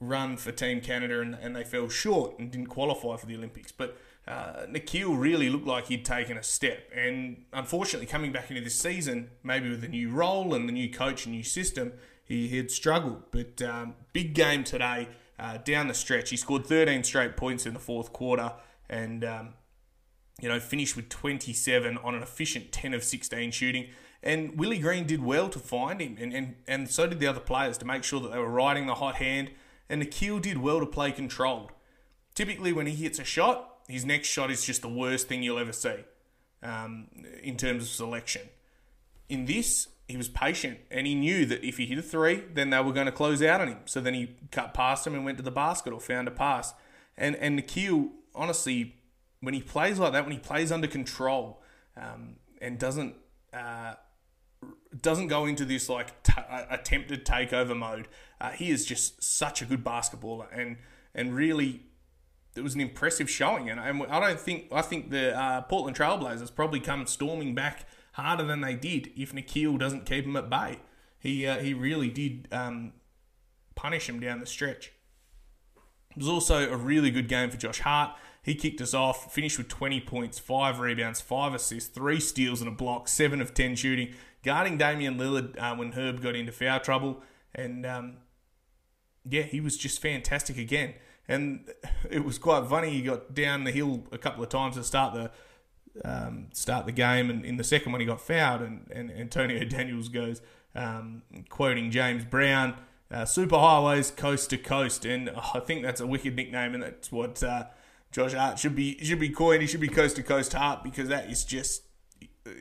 run 0.00 0.36
for 0.36 0.50
Team 0.50 0.80
Canada 0.80 1.20
and, 1.20 1.34
and 1.34 1.54
they 1.54 1.62
fell 1.62 1.88
short 1.88 2.38
and 2.38 2.50
didn't 2.50 2.68
qualify 2.68 3.16
for 3.16 3.26
the 3.26 3.36
Olympics. 3.36 3.70
But 3.70 3.98
uh, 4.26 4.66
Nickeil 4.68 5.18
really 5.18 5.50
looked 5.50 5.66
like 5.66 5.86
he'd 5.86 6.04
taken 6.04 6.36
a 6.36 6.42
step. 6.42 6.88
And 6.94 7.44
unfortunately, 7.52 8.06
coming 8.06 8.32
back 8.32 8.50
into 8.50 8.62
this 8.62 8.78
season, 8.78 9.30
maybe 9.42 9.68
with 9.68 9.84
a 9.84 9.88
new 9.88 10.10
role 10.10 10.54
and 10.54 10.68
the 10.68 10.72
new 10.72 10.90
coach 10.90 11.26
and 11.26 11.34
new 11.34 11.42
system, 11.42 11.92
he 12.24 12.56
had 12.56 12.70
struggled. 12.70 13.24
But 13.30 13.60
um, 13.62 13.94
big 14.12 14.34
game 14.34 14.64
today 14.64 15.08
uh, 15.38 15.58
down 15.58 15.88
the 15.88 15.94
stretch. 15.94 16.30
He 16.30 16.36
scored 16.36 16.66
13 16.66 17.04
straight 17.04 17.36
points 17.36 17.66
in 17.66 17.74
the 17.74 17.80
fourth 17.80 18.12
quarter 18.12 18.52
and, 18.88 19.24
um, 19.24 19.54
you 20.40 20.48
know, 20.48 20.60
finished 20.60 20.96
with 20.96 21.08
27 21.08 21.98
on 21.98 22.14
an 22.14 22.22
efficient 22.22 22.72
10 22.72 22.94
of 22.94 23.04
16 23.04 23.50
shooting. 23.50 23.88
And 24.22 24.58
Willie 24.58 24.78
Green 24.78 25.06
did 25.06 25.22
well 25.22 25.48
to 25.48 25.58
find 25.58 26.00
him, 26.00 26.18
and, 26.20 26.34
and, 26.34 26.56
and 26.68 26.90
so 26.90 27.06
did 27.06 27.20
the 27.20 27.26
other 27.26 27.40
players 27.40 27.78
to 27.78 27.86
make 27.86 28.04
sure 28.04 28.20
that 28.20 28.32
they 28.32 28.38
were 28.38 28.50
riding 28.50 28.86
the 28.86 28.96
hot 28.96 29.14
hand. 29.14 29.50
And 29.90 30.00
Nickeil 30.00 30.40
did 30.40 30.58
well 30.58 30.78
to 30.78 30.86
play 30.86 31.10
controlled. 31.10 31.72
Typically, 32.34 32.72
when 32.72 32.86
he 32.86 32.94
hits 32.94 33.18
a 33.18 33.24
shot, 33.24 33.80
his 33.88 34.06
next 34.06 34.28
shot 34.28 34.50
is 34.50 34.64
just 34.64 34.82
the 34.82 34.88
worst 34.88 35.26
thing 35.26 35.42
you'll 35.42 35.58
ever 35.58 35.72
see 35.72 35.96
um, 36.62 37.08
in 37.42 37.56
terms 37.56 37.82
of 37.82 37.88
selection. 37.88 38.42
In 39.28 39.46
this, 39.46 39.88
he 40.06 40.16
was 40.16 40.28
patient 40.28 40.78
and 40.92 41.08
he 41.08 41.14
knew 41.14 41.44
that 41.46 41.66
if 41.66 41.76
he 41.76 41.86
hit 41.86 41.98
a 41.98 42.02
three, 42.02 42.44
then 42.54 42.70
they 42.70 42.80
were 42.80 42.92
going 42.92 43.06
to 43.06 43.12
close 43.12 43.42
out 43.42 43.60
on 43.60 43.68
him. 43.68 43.78
So 43.84 44.00
then 44.00 44.14
he 44.14 44.36
cut 44.52 44.74
past 44.74 45.06
him 45.06 45.14
and 45.14 45.24
went 45.24 45.38
to 45.38 45.44
the 45.44 45.50
basket 45.50 45.92
or 45.92 46.00
found 46.00 46.28
a 46.28 46.30
pass. 46.30 46.72
And 47.16 47.34
and 47.36 47.60
Nickeil, 47.60 48.10
honestly, 48.34 48.94
when 49.40 49.54
he 49.54 49.60
plays 49.60 49.98
like 49.98 50.12
that, 50.12 50.24
when 50.24 50.32
he 50.32 50.38
plays 50.38 50.70
under 50.70 50.86
control 50.86 51.62
um, 51.96 52.36
and 52.62 52.78
doesn't 52.78 53.16
uh, 53.52 53.94
doesn't 55.02 55.28
go 55.28 55.46
into 55.46 55.64
this 55.64 55.88
like 55.88 56.22
t- 56.22 56.32
attempted 56.48 57.24
takeover 57.24 57.76
mode, 57.76 58.08
uh, 58.40 58.50
he 58.50 58.70
is 58.70 58.84
just 58.84 59.22
such 59.22 59.62
a 59.62 59.64
good 59.64 59.84
basketballer 59.84 60.46
and 60.52 60.76
and 61.14 61.34
really 61.34 61.82
it 62.56 62.62
was 62.62 62.74
an 62.74 62.80
impressive 62.80 63.30
showing, 63.30 63.70
and, 63.70 63.78
and 63.78 64.02
I 64.08 64.18
don't 64.18 64.40
think 64.40 64.66
I 64.72 64.82
think 64.82 65.10
the 65.10 65.38
uh, 65.38 65.62
Portland 65.62 65.96
Trailblazers 65.96 66.54
probably 66.54 66.80
come 66.80 67.06
storming 67.06 67.54
back 67.54 67.86
harder 68.12 68.44
than 68.44 68.60
they 68.60 68.74
did 68.74 69.10
if 69.16 69.32
Nickeil 69.32 69.78
doesn't 69.78 70.04
keep 70.04 70.24
them 70.24 70.36
at 70.36 70.50
bay. 70.50 70.80
He 71.18 71.46
uh, 71.46 71.58
he 71.58 71.74
really 71.74 72.08
did 72.08 72.48
um, 72.50 72.92
punish 73.74 74.08
him 74.08 74.18
down 74.18 74.40
the 74.40 74.46
stretch. 74.46 74.92
It 76.10 76.16
was 76.16 76.28
also 76.28 76.70
a 76.70 76.76
really 76.76 77.10
good 77.10 77.28
game 77.28 77.50
for 77.50 77.56
Josh 77.56 77.80
Hart. 77.80 78.16
He 78.42 78.54
kicked 78.54 78.80
us 78.80 78.94
off, 78.94 79.32
finished 79.32 79.58
with 79.58 79.68
20 79.68 80.00
points, 80.00 80.38
5 80.38 80.80
rebounds, 80.80 81.20
5 81.20 81.54
assists, 81.54 81.90
3 81.90 82.18
steals 82.18 82.60
and 82.60 82.68
a 82.68 82.72
block, 82.72 83.06
7 83.06 83.40
of 83.40 83.52
10 83.52 83.76
shooting, 83.76 84.14
guarding 84.42 84.78
Damian 84.78 85.18
Lillard 85.18 85.58
uh, 85.58 85.74
when 85.74 85.92
Herb 85.92 86.22
got 86.22 86.34
into 86.34 86.52
foul 86.52 86.80
trouble. 86.80 87.22
And 87.54 87.84
um, 87.84 88.16
yeah, 89.24 89.42
he 89.42 89.60
was 89.60 89.76
just 89.76 90.00
fantastic 90.00 90.56
again 90.56 90.94
and 91.30 91.64
it 92.10 92.24
was 92.24 92.38
quite 92.38 92.68
funny. 92.68 92.90
He 92.90 93.00
got 93.00 93.32
down 93.32 93.64
the 93.64 93.70
hill 93.70 94.04
a 94.12 94.18
couple 94.18 94.42
of 94.42 94.50
times 94.50 94.76
to 94.76 94.84
start 94.84 95.14
the 95.14 95.30
um, 96.04 96.48
start 96.52 96.86
the 96.86 96.92
game, 96.92 97.30
and 97.30 97.44
in 97.44 97.56
the 97.56 97.64
second 97.64 97.92
one 97.92 98.00
he 98.00 98.06
got 98.06 98.20
fouled, 98.20 98.60
and, 98.60 98.86
and 98.92 99.10
Antonio 99.10 99.64
Daniels 99.64 100.08
goes 100.08 100.42
um, 100.74 101.22
quoting 101.48 101.90
James 101.90 102.24
Brown, 102.24 102.74
uh, 103.10 103.24
"Super 103.24 103.58
highways 103.58 104.10
coast 104.10 104.50
to 104.50 104.58
coast," 104.58 105.04
and 105.04 105.30
oh, 105.30 105.50
I 105.54 105.60
think 105.60 105.82
that's 105.82 106.00
a 106.00 106.06
wicked 106.06 106.36
nickname, 106.36 106.74
and 106.74 106.82
that's 106.82 107.10
what 107.10 107.42
uh, 107.42 107.64
Josh 108.12 108.34
Hart 108.34 108.58
should 108.58 108.74
be 108.74 109.02
should 109.02 109.20
be 109.20 109.30
coined. 109.30 109.62
He 109.62 109.68
should 109.68 109.80
be 109.80 109.88
coast 109.88 110.16
to 110.16 110.22
coast 110.22 110.52
Hart 110.52 110.82
because 110.82 111.08
that 111.08 111.30
is 111.30 111.44
just 111.44 111.82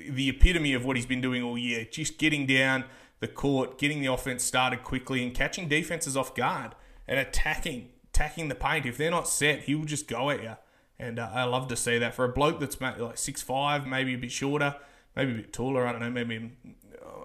the 0.09 0.29
epitome 0.29 0.73
of 0.73 0.85
what 0.85 0.95
he's 0.95 1.05
been 1.05 1.21
doing 1.21 1.43
all 1.43 1.57
year. 1.57 1.85
Just 1.89 2.17
getting 2.17 2.45
down 2.45 2.85
the 3.19 3.27
court, 3.27 3.77
getting 3.77 4.01
the 4.01 4.07
offense 4.07 4.43
started 4.43 4.83
quickly, 4.83 5.23
and 5.23 5.33
catching 5.33 5.67
defenses 5.67 6.15
off 6.15 6.33
guard 6.35 6.75
and 7.07 7.19
attacking 7.19 7.89
attacking 8.13 8.49
the 8.49 8.55
paint. 8.55 8.85
If 8.85 8.97
they're 8.97 9.11
not 9.11 9.27
set, 9.27 9.61
he 9.61 9.75
will 9.75 9.85
just 9.85 10.07
go 10.07 10.29
at 10.29 10.41
you. 10.41 10.55
And 10.97 11.19
uh, 11.19 11.29
I 11.33 11.45
love 11.45 11.67
to 11.69 11.75
see 11.75 11.97
that 11.97 12.13
for 12.13 12.25
a 12.25 12.29
bloke 12.29 12.59
that's 12.59 12.79
like 12.81 13.17
six 13.17 13.41
five, 13.41 13.87
maybe 13.87 14.13
a 14.13 14.17
bit 14.17 14.31
shorter, 14.31 14.75
maybe 15.15 15.31
a 15.31 15.35
bit 15.35 15.53
taller. 15.53 15.87
I 15.87 15.91
don't 15.91 16.01
know. 16.01 16.09
Maybe 16.09 16.51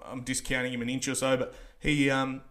I'm, 0.05 0.21
discounting 0.21 0.73
him 0.73 0.81
an 0.81 0.89
inch 0.89 1.07
or 1.07 1.15
so, 1.15 1.35
but 1.35 1.53
he 1.79 2.09
um, 2.09 2.41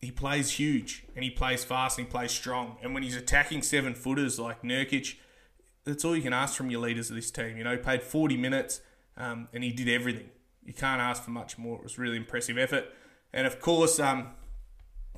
he 0.00 0.10
plays 0.10 0.52
huge 0.52 1.04
and 1.14 1.24
he 1.24 1.30
plays 1.30 1.64
fast 1.64 1.98
and 1.98 2.06
he 2.06 2.10
plays 2.10 2.32
strong. 2.32 2.76
And 2.82 2.92
when 2.92 3.02
he's 3.02 3.16
attacking 3.16 3.62
seven 3.62 3.94
footers 3.94 4.38
like 4.38 4.62
Nurkic, 4.62 5.16
that's 5.84 6.04
all 6.04 6.14
you 6.14 6.22
can 6.22 6.32
ask 6.32 6.54
from 6.54 6.70
your 6.70 6.80
leaders 6.80 7.08
of 7.08 7.16
this 7.16 7.30
team. 7.30 7.56
You 7.56 7.64
know, 7.64 7.72
he 7.72 7.78
played 7.78 8.02
40 8.02 8.36
minutes 8.36 8.80
um, 9.16 9.48
and 9.52 9.64
he 9.64 9.70
did 9.70 9.88
everything. 9.88 10.30
You 10.64 10.72
can't 10.72 11.00
ask 11.00 11.22
for 11.22 11.30
much 11.30 11.58
more. 11.58 11.76
It 11.76 11.82
was 11.82 11.98
really 11.98 12.16
impressive 12.16 12.58
effort. 12.58 12.86
And 13.32 13.46
of 13.46 13.60
course, 13.60 14.00
um, 14.00 14.28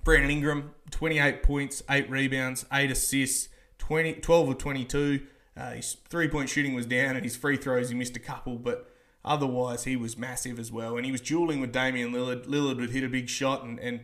Brandon 0.05 0.31
Ingram, 0.31 0.73
28 0.91 1.43
points, 1.43 1.83
8 1.91 2.09
rebounds, 2.11 2.65
8 2.73 2.91
assists, 2.91 3.49
20, 3.79 4.15
12 4.15 4.49
of 4.49 4.59
22. 4.59 5.27
Uh, 5.57 5.71
his 5.73 5.97
three 6.09 6.29
point 6.29 6.49
shooting 6.49 6.75
was 6.75 6.87
down, 6.87 7.17
and 7.17 7.25
his 7.25 7.37
free 7.37 7.57
throws, 7.57 7.89
he 7.89 7.95
missed 7.95 8.17
a 8.17 8.21
couple, 8.21 8.57
but 8.57 8.91
otherwise, 9.25 9.85
he 9.85 9.97
was 9.97 10.17
massive 10.17 10.59
as 10.59 10.71
well. 10.71 10.97
And 10.97 11.07
he 11.07 11.13
was 11.13 11.21
dueling 11.21 11.61
with 11.61 11.73
Damian 11.73 12.13
Lillard. 12.13 12.47
Lillard 12.47 12.77
would 12.79 12.91
hit 12.91 13.05
a 13.05 13.09
big 13.09 13.29
shot, 13.29 13.65
and, 13.65 13.79
and 13.81 14.01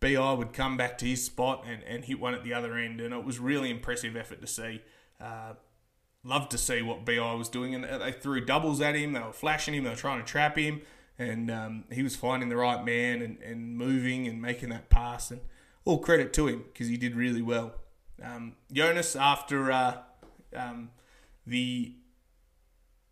BI 0.00 0.32
would 0.32 0.52
come 0.52 0.76
back 0.76 0.98
to 0.98 1.06
his 1.06 1.24
spot 1.24 1.64
and, 1.66 1.82
and 1.84 2.04
hit 2.04 2.20
one 2.20 2.34
at 2.34 2.44
the 2.44 2.52
other 2.52 2.76
end. 2.76 3.00
And 3.00 3.14
it 3.14 3.24
was 3.24 3.38
really 3.38 3.70
impressive 3.70 4.16
effort 4.16 4.40
to 4.40 4.46
see. 4.46 4.82
Uh, 5.20 5.54
loved 6.26 6.50
to 6.50 6.58
see 6.58 6.82
what 6.82 7.04
BI 7.04 7.34
was 7.34 7.48
doing. 7.48 7.74
And 7.74 7.84
they 7.84 8.12
threw 8.12 8.44
doubles 8.44 8.80
at 8.80 8.94
him, 8.94 9.12
they 9.12 9.20
were 9.20 9.32
flashing 9.32 9.74
him, 9.74 9.84
they 9.84 9.90
were 9.90 9.96
trying 9.96 10.20
to 10.20 10.26
trap 10.26 10.58
him 10.58 10.82
and 11.18 11.50
um, 11.50 11.84
he 11.90 12.02
was 12.02 12.14
finding 12.14 12.50
the 12.50 12.56
right 12.56 12.84
man 12.84 13.22
and, 13.22 13.38
and 13.40 13.76
moving 13.76 14.26
and 14.26 14.40
making 14.40 14.68
that 14.68 14.90
pass. 14.90 15.30
And 15.30 15.40
all 15.84 15.98
credit 15.98 16.32
to 16.34 16.46
him 16.46 16.64
because 16.72 16.88
he 16.88 16.96
did 16.96 17.16
really 17.16 17.42
well. 17.42 17.74
Um, 18.22 18.56
Jonas, 18.70 19.16
after 19.16 19.70
uh, 19.72 19.98
um, 20.54 20.90
the 21.46 21.94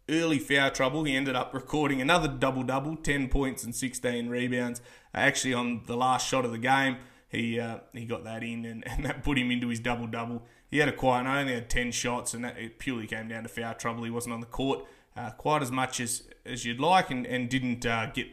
early 0.09 0.39
foul 0.39 0.71
trouble. 0.71 1.05
He 1.05 1.17
ended 1.17 1.37
up 1.37 1.55
recording 1.55 2.01
another 2.01 2.29
double 2.29 2.63
double, 2.63 2.97
10 2.97 3.29
points 3.29 3.65
and 3.65 3.75
16 3.75 4.29
rebounds. 4.29 4.81
Actually, 5.15 5.55
on 5.55 5.83
the 5.87 5.97
last 5.97 6.29
shot 6.29 6.45
of 6.45 6.51
the 6.51 6.59
game, 6.59 6.99
he 7.29 7.59
uh, 7.59 7.79
he 7.93 8.05
got 8.05 8.25
that 8.25 8.43
in, 8.43 8.65
and, 8.65 8.87
and 8.89 9.05
that 9.05 9.23
put 9.23 9.39
him 9.39 9.51
into 9.51 9.69
his 9.69 9.81
double 9.81 10.07
double. 10.07 10.43
He 10.75 10.81
had 10.81 10.89
a 10.89 10.93
quiet 10.93 11.23
night, 11.23 11.43
only 11.43 11.55
had 11.55 11.71
10 11.71 11.93
shots, 11.93 12.35
and 12.35 12.45
that 12.45 12.59
it 12.59 12.81
purely 12.81 13.07
came 13.07 13.29
down 13.29 13.45
to 13.45 13.49
foul 13.49 13.75
trouble. 13.75 14.03
He 14.03 14.11
wasn't 14.11 14.33
on 14.33 14.41
the 14.41 14.47
court 14.47 14.85
uh, 15.17 15.31
quite 15.31 15.63
as 15.63 15.71
much 15.71 16.01
as, 16.01 16.25
as 16.45 16.65
you'd 16.65 16.81
like, 16.81 17.13
and, 17.13 17.25
and 17.29 17.49
didn't 17.49 17.87
uh, 17.87 18.07
get 18.07 18.27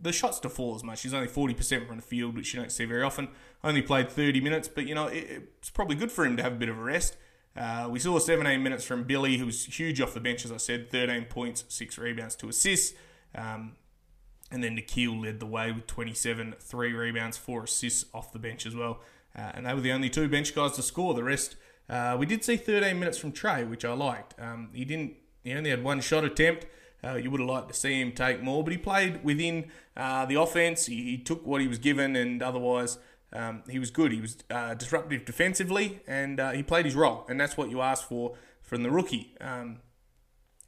the 0.00 0.12
shots 0.14 0.40
to 0.40 0.48
fall 0.48 0.74
as 0.74 0.82
much. 0.82 1.02
He's 1.02 1.12
only 1.12 1.28
40% 1.28 1.86
from 1.86 1.96
the 1.96 2.02
field, 2.02 2.36
which 2.36 2.54
you 2.54 2.60
don't 2.60 2.72
see 2.72 2.86
very 2.86 3.02
often. 3.02 3.28
Only 3.62 3.82
played 3.82 4.08
30 4.08 4.40
minutes, 4.40 4.66
but 4.66 4.86
you 4.86 4.94
know, 4.94 5.08
it, 5.08 5.50
it's 5.58 5.68
probably 5.68 5.94
good 5.94 6.10
for 6.10 6.24
him 6.24 6.38
to 6.38 6.42
have 6.42 6.54
a 6.54 6.56
bit 6.56 6.70
of 6.70 6.78
a 6.78 6.82
rest. 6.82 7.18
Uh, 7.54 7.86
we 7.90 7.98
saw 7.98 8.18
17 8.18 8.62
minutes 8.62 8.86
from 8.86 9.04
Billy, 9.04 9.36
who 9.36 9.44
was 9.44 9.66
huge 9.66 10.00
off 10.00 10.14
the 10.14 10.20
bench, 10.20 10.46
as 10.46 10.52
I 10.52 10.56
said, 10.56 10.90
13 10.90 11.26
points, 11.26 11.66
6 11.68 11.98
rebounds, 11.98 12.34
2 12.34 12.48
assists. 12.48 12.96
Um, 13.34 13.72
and 14.50 14.64
then 14.64 14.74
Nickeil 14.74 15.22
led 15.22 15.38
the 15.38 15.44
way 15.44 15.70
with 15.70 15.86
27, 15.86 16.54
3 16.58 16.92
rebounds, 16.94 17.36
4 17.36 17.64
assists 17.64 18.06
off 18.14 18.32
the 18.32 18.38
bench 18.38 18.64
as 18.64 18.74
well. 18.74 19.02
Uh, 19.36 19.52
and 19.54 19.66
they 19.66 19.74
were 19.74 19.80
the 19.80 19.92
only 19.92 20.10
two 20.10 20.28
bench 20.28 20.54
guys 20.54 20.72
to 20.72 20.82
score. 20.82 21.14
The 21.14 21.24
rest, 21.24 21.56
uh, 21.88 22.16
we 22.18 22.26
did 22.26 22.44
see 22.44 22.56
13 22.56 22.98
minutes 22.98 23.18
from 23.18 23.32
Trey, 23.32 23.64
which 23.64 23.84
I 23.84 23.92
liked. 23.94 24.34
Um, 24.40 24.70
he 24.72 24.84
didn't, 24.84 25.14
he 25.42 25.52
only 25.52 25.70
had 25.70 25.82
one 25.82 26.00
shot 26.00 26.24
attempt. 26.24 26.66
Uh, 27.04 27.14
you 27.14 27.30
would 27.30 27.40
have 27.40 27.48
liked 27.48 27.68
to 27.68 27.74
see 27.74 28.00
him 28.00 28.12
take 28.12 28.42
more, 28.42 28.62
but 28.62 28.72
he 28.72 28.78
played 28.78 29.24
within 29.24 29.70
uh, 29.96 30.24
the 30.24 30.36
offense. 30.36 30.86
He, 30.86 31.02
he, 31.02 31.18
took 31.18 31.44
what 31.44 31.60
he 31.60 31.66
was 31.66 31.78
given, 31.78 32.14
and 32.14 32.40
otherwise, 32.42 32.98
um, 33.32 33.62
he 33.68 33.80
was 33.80 33.90
good. 33.90 34.12
He 34.12 34.20
was 34.20 34.36
uh, 34.50 34.74
disruptive 34.74 35.24
defensively, 35.24 36.00
and 36.06 36.38
uh, 36.38 36.52
he 36.52 36.62
played 36.62 36.84
his 36.84 36.94
role, 36.94 37.26
and 37.28 37.40
that's 37.40 37.56
what 37.56 37.70
you 37.70 37.80
ask 37.80 38.06
for 38.06 38.36
from 38.62 38.84
the 38.84 38.90
rookie. 38.90 39.34
Um, 39.40 39.78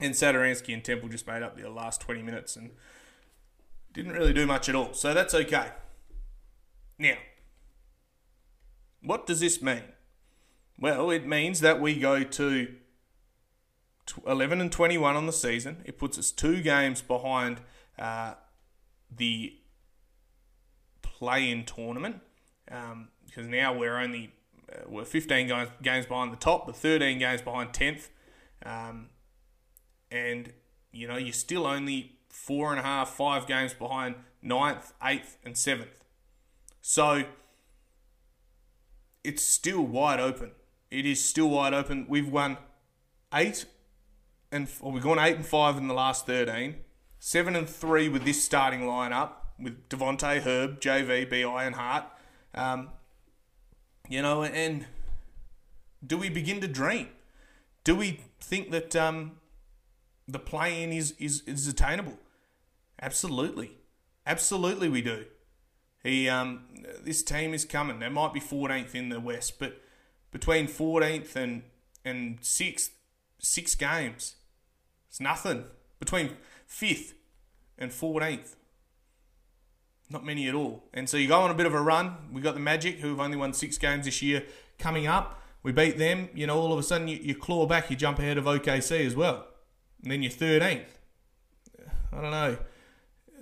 and 0.00 0.12
Satoransky 0.14 0.74
and 0.74 0.82
Temple 0.82 1.08
just 1.08 1.26
made 1.26 1.42
up 1.42 1.56
the 1.56 1.68
last 1.70 2.00
20 2.00 2.22
minutes 2.22 2.56
and 2.56 2.72
didn't 3.92 4.12
really 4.12 4.32
do 4.32 4.44
much 4.44 4.68
at 4.68 4.74
all. 4.74 4.92
So 4.92 5.14
that's 5.14 5.34
okay. 5.34 5.68
Now, 6.98 7.14
what 9.04 9.26
does 9.26 9.40
this 9.40 9.62
mean? 9.62 9.82
Well, 10.78 11.10
it 11.10 11.26
means 11.26 11.60
that 11.60 11.80
we 11.80 11.98
go 11.98 12.24
to 12.24 12.74
11 14.26 14.60
and 14.60 14.72
21 14.72 15.16
on 15.16 15.26
the 15.26 15.32
season. 15.32 15.82
It 15.84 15.98
puts 15.98 16.18
us 16.18 16.30
two 16.30 16.62
games 16.62 17.00
behind 17.00 17.60
uh, 17.98 18.34
the 19.14 19.56
play-in 21.02 21.64
tournament 21.64 22.20
um, 22.70 23.08
because 23.24 23.46
now 23.46 23.76
we're 23.76 23.96
only 23.96 24.32
uh, 24.72 24.88
we're 24.88 25.04
15 25.04 25.46
games, 25.46 25.68
games 25.82 26.06
behind 26.06 26.32
the 26.32 26.36
top, 26.36 26.66
but 26.66 26.76
13 26.76 27.18
games 27.18 27.42
behind 27.42 27.72
10th, 27.72 28.08
um, 28.64 29.08
and 30.10 30.52
you 30.90 31.06
know 31.06 31.16
you're 31.16 31.32
still 31.32 31.66
only 31.66 32.12
four 32.28 32.70
and 32.70 32.80
a 32.80 32.82
half, 32.82 33.10
five 33.10 33.46
games 33.46 33.74
behind 33.74 34.16
9th, 34.44 34.92
8th, 35.02 35.36
and 35.44 35.54
7th. 35.54 35.86
So 36.80 37.24
it's 39.24 39.42
still 39.42 39.82
wide 39.82 40.20
open. 40.20 40.52
It 40.90 41.06
is 41.06 41.24
still 41.24 41.48
wide 41.48 41.74
open. 41.74 42.06
We've 42.08 42.28
won 42.28 42.58
eight 43.32 43.64
and 44.52 44.68
well, 44.80 44.92
we've 44.92 45.02
gone 45.02 45.18
eight 45.18 45.36
and 45.36 45.44
five 45.44 45.76
in 45.76 45.88
the 45.88 45.94
last 45.94 46.26
thirteen. 46.26 46.76
Seven 47.18 47.56
and 47.56 47.68
three 47.68 48.08
with 48.08 48.24
this 48.24 48.44
starting 48.44 48.82
lineup 48.82 49.30
with 49.58 49.88
Devonte 49.88 50.42
Herb, 50.42 50.80
JV, 50.80 51.28
Bi, 51.28 51.64
and 51.64 51.74
Hart. 51.74 52.04
Um, 52.54 52.90
you 54.08 54.22
know, 54.22 54.44
and 54.44 54.86
do 56.06 56.18
we 56.18 56.28
begin 56.28 56.60
to 56.60 56.68
dream? 56.68 57.08
Do 57.82 57.96
we 57.96 58.20
think 58.40 58.70
that 58.70 58.94
um, 58.94 59.32
the 60.28 60.38
play-in 60.38 60.92
is, 60.92 61.14
is 61.18 61.42
is 61.46 61.66
attainable? 61.66 62.18
Absolutely, 63.00 63.78
absolutely, 64.26 64.88
we 64.88 65.02
do. 65.02 65.24
He, 66.04 66.28
um, 66.28 66.64
this 67.02 67.24
team 67.24 67.52
is 67.52 67.64
coming. 67.64 67.98
They 67.98 68.08
might 68.08 68.32
be 68.32 68.40
14th 68.40 68.94
in 68.94 69.08
the 69.08 69.18
West, 69.18 69.58
but 69.58 69.80
between 70.30 70.68
14th 70.68 71.34
and 71.34 71.62
and 72.04 72.38
sixth, 72.42 72.92
six 73.38 73.74
games. 73.74 74.36
It's 75.08 75.20
nothing. 75.20 75.64
Between 75.98 76.36
5th 76.68 77.14
and 77.78 77.90
14th. 77.90 78.56
Not 80.10 80.24
many 80.24 80.48
at 80.48 80.54
all. 80.54 80.84
And 80.92 81.08
so 81.08 81.16
you 81.16 81.28
go 81.28 81.40
on 81.40 81.50
a 81.50 81.54
bit 81.54 81.66
of 81.66 81.74
a 81.74 81.80
run. 81.80 82.16
We 82.32 82.42
got 82.42 82.54
the 82.54 82.60
Magic, 82.60 82.98
who 82.98 83.08
have 83.08 83.20
only 83.20 83.36
won 83.36 83.52
six 83.52 83.78
games 83.78 84.04
this 84.04 84.20
year, 84.22 84.44
coming 84.78 85.06
up. 85.06 85.40
We 85.62 85.72
beat 85.72 85.96
them. 85.96 86.28
You 86.34 86.46
know, 86.46 86.58
all 86.58 86.72
of 86.72 86.78
a 86.78 86.82
sudden 86.82 87.08
you, 87.08 87.16
you 87.16 87.34
claw 87.34 87.66
back, 87.66 87.90
you 87.90 87.96
jump 87.96 88.18
ahead 88.18 88.36
of 88.36 88.44
OKC 88.44 89.06
as 89.06 89.16
well. 89.16 89.46
And 90.02 90.12
then 90.12 90.22
you're 90.22 90.30
13th. 90.30 90.84
I 92.12 92.20
don't 92.20 92.30
know. 92.30 92.58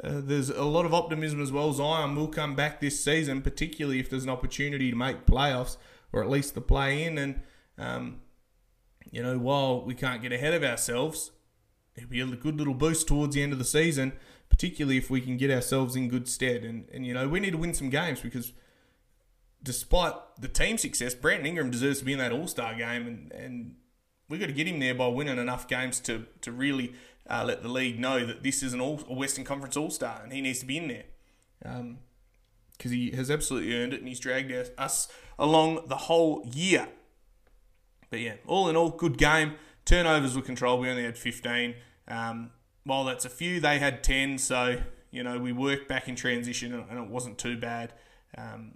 Uh, 0.03 0.21
there's 0.21 0.51
a 0.51 0.65
lot 0.65 0.85
of 0.85 0.93
optimism 0.93 1.41
as 1.41 1.53
well. 1.53 1.73
Zion 1.73 2.17
will 2.17 2.29
come 2.29 2.57
back 2.57 2.81
this 2.81 3.03
season, 3.03 3.41
particularly 3.41 4.01
if 4.01 4.11
there's 4.11 4.25
an 4.25 4.31
opportunity 4.31 4.91
to 4.91 4.97
make 4.97 5.27
playoffs 5.27 5.77
or 6.13 6.23
at 6.23 6.29
least 6.29 6.55
the 6.55 6.61
play 6.61 7.05
in. 7.05 7.19
And, 7.19 7.43
um, 7.79 8.21
you 9.11 9.23
know, 9.23 9.39
while 9.39 9.85
we 9.85 9.95
can't 9.95 10.21
get 10.21 10.33
ahead 10.33 10.55
of 10.55 10.65
ourselves, 10.65 11.31
it'll 11.95 12.11
be 12.11 12.21
a 12.21 12.27
good 12.27 12.59
little 12.59 12.75
boost 12.75 13.07
towards 13.07 13.35
the 13.35 13.43
end 13.43 13.53
of 13.53 13.59
the 13.59 13.65
season, 13.65 14.13
particularly 14.49 14.97
if 14.97 15.09
we 15.09 15.21
can 15.21 15.37
get 15.37 15.51
ourselves 15.51 15.95
in 15.95 16.09
good 16.09 16.29
stead. 16.29 16.65
And, 16.65 16.89
and 16.93 17.07
you 17.07 17.15
know, 17.15 17.29
we 17.29 17.39
need 17.39 17.53
to 17.53 17.59
win 17.59 17.75
some 17.75 17.89
games 17.89 18.21
because 18.21 18.53
despite 19.63 20.15
the 20.39 20.49
team 20.49 20.79
success, 20.79 21.15
Brandon 21.15 21.47
Ingram 21.47 21.71
deserves 21.71 22.01
to 22.01 22.05
be 22.05 22.13
in 22.13 22.19
that 22.19 22.33
All 22.33 22.49
Star 22.49 22.75
game, 22.75 23.07
and, 23.07 23.33
and 23.33 23.77
we've 24.29 24.41
got 24.41 24.47
to 24.47 24.53
get 24.53 24.67
him 24.67 24.79
there 24.81 24.95
by 24.95 25.07
winning 25.09 25.39
enough 25.39 25.69
games 25.69 26.01
to, 26.01 26.27
to 26.41 26.53
really 26.53 26.95
uh, 27.29 27.45
let 27.47 27.63
the 27.63 27.69
league 27.69 27.99
know 27.99 28.25
that 28.27 28.43
this 28.43 28.63
is 28.63 28.73
an 28.73 28.81
all, 28.81 29.01
a 29.09 29.15
Western 29.15 29.45
Conference 29.45 29.77
All 29.77 29.91
Star 29.91 30.21
and 30.23 30.33
he 30.33 30.41
needs 30.41 30.61
to 30.61 30.67
be 30.67 30.79
in 30.79 30.89
there. 30.89 31.05
Because 31.61 32.91
um, 32.93 32.93
he 32.93 33.11
has 33.13 33.31
absolutely 33.31 33.75
earned 33.75 33.93
it 33.93 34.01
and 34.01 34.09
he's 34.09 34.21
dragged 34.21 34.53
us 34.79 35.09
along 35.39 35.87
the 35.87 35.97
whole 35.97 36.45
year. 36.53 36.89
But 38.11 38.21
yeah, 38.21 38.35
all 38.47 38.69
in 38.69 38.77
all, 38.77 38.91
good 38.91 39.17
game. 39.17 39.55
Turnovers 39.85 40.37
were 40.37 40.43
controlled. 40.43 40.81
We 40.81 40.91
only 40.91 41.05
had 41.05 41.17
15. 41.17 41.75
Um, 42.09 42.51
while 42.85 43.05
that's 43.05 43.25
a 43.25 43.31
few, 43.31 43.61
they 43.61 43.79
had 43.79 44.03
10. 44.03 44.39
So, 44.39 44.79
you 45.11 45.23
know, 45.23 45.39
we 45.39 45.53
worked 45.53 45.89
back 45.89 46.09
in 46.09 46.17
transition 46.17 46.75
and 46.75 46.99
it 46.99 47.09
wasn't 47.09 47.39
too 47.39 47.57
bad. 47.57 47.93
Um, 48.37 48.75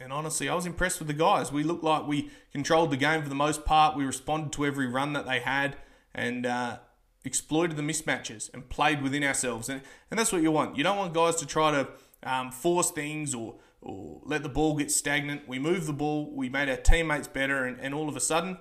and 0.00 0.12
honestly, 0.12 0.48
I 0.48 0.54
was 0.54 0.66
impressed 0.66 1.00
with 1.00 1.08
the 1.08 1.14
guys. 1.14 1.50
We 1.50 1.64
looked 1.64 1.82
like 1.82 2.06
we 2.06 2.30
controlled 2.52 2.90
the 2.90 2.96
game 2.96 3.22
for 3.22 3.28
the 3.28 3.34
most 3.34 3.64
part. 3.64 3.96
We 3.96 4.04
responded 4.04 4.52
to 4.52 4.66
every 4.66 4.86
run 4.86 5.12
that 5.14 5.26
they 5.26 5.40
had 5.40 5.76
and 6.14 6.46
uh, 6.46 6.78
exploited 7.24 7.76
the 7.76 7.82
mismatches 7.82 8.52
and 8.54 8.68
played 8.68 9.02
within 9.02 9.24
ourselves. 9.24 9.68
And, 9.68 9.82
and 10.10 10.18
that's 10.18 10.32
what 10.32 10.42
you 10.42 10.52
want. 10.52 10.76
You 10.76 10.84
don't 10.84 10.96
want 10.96 11.14
guys 11.14 11.36
to 11.36 11.46
try 11.46 11.72
to 11.72 11.88
um, 12.22 12.52
force 12.52 12.90
things 12.90 13.34
or, 13.34 13.56
or 13.80 14.20
let 14.24 14.42
the 14.42 14.48
ball 14.48 14.76
get 14.76 14.92
stagnant. 14.92 15.48
We 15.48 15.58
moved 15.58 15.86
the 15.86 15.92
ball, 15.92 16.30
we 16.32 16.48
made 16.48 16.68
our 16.68 16.76
teammates 16.76 17.26
better, 17.26 17.64
and, 17.64 17.80
and 17.80 17.92
all 17.92 18.08
of 18.08 18.16
a 18.16 18.20
sudden, 18.20 18.58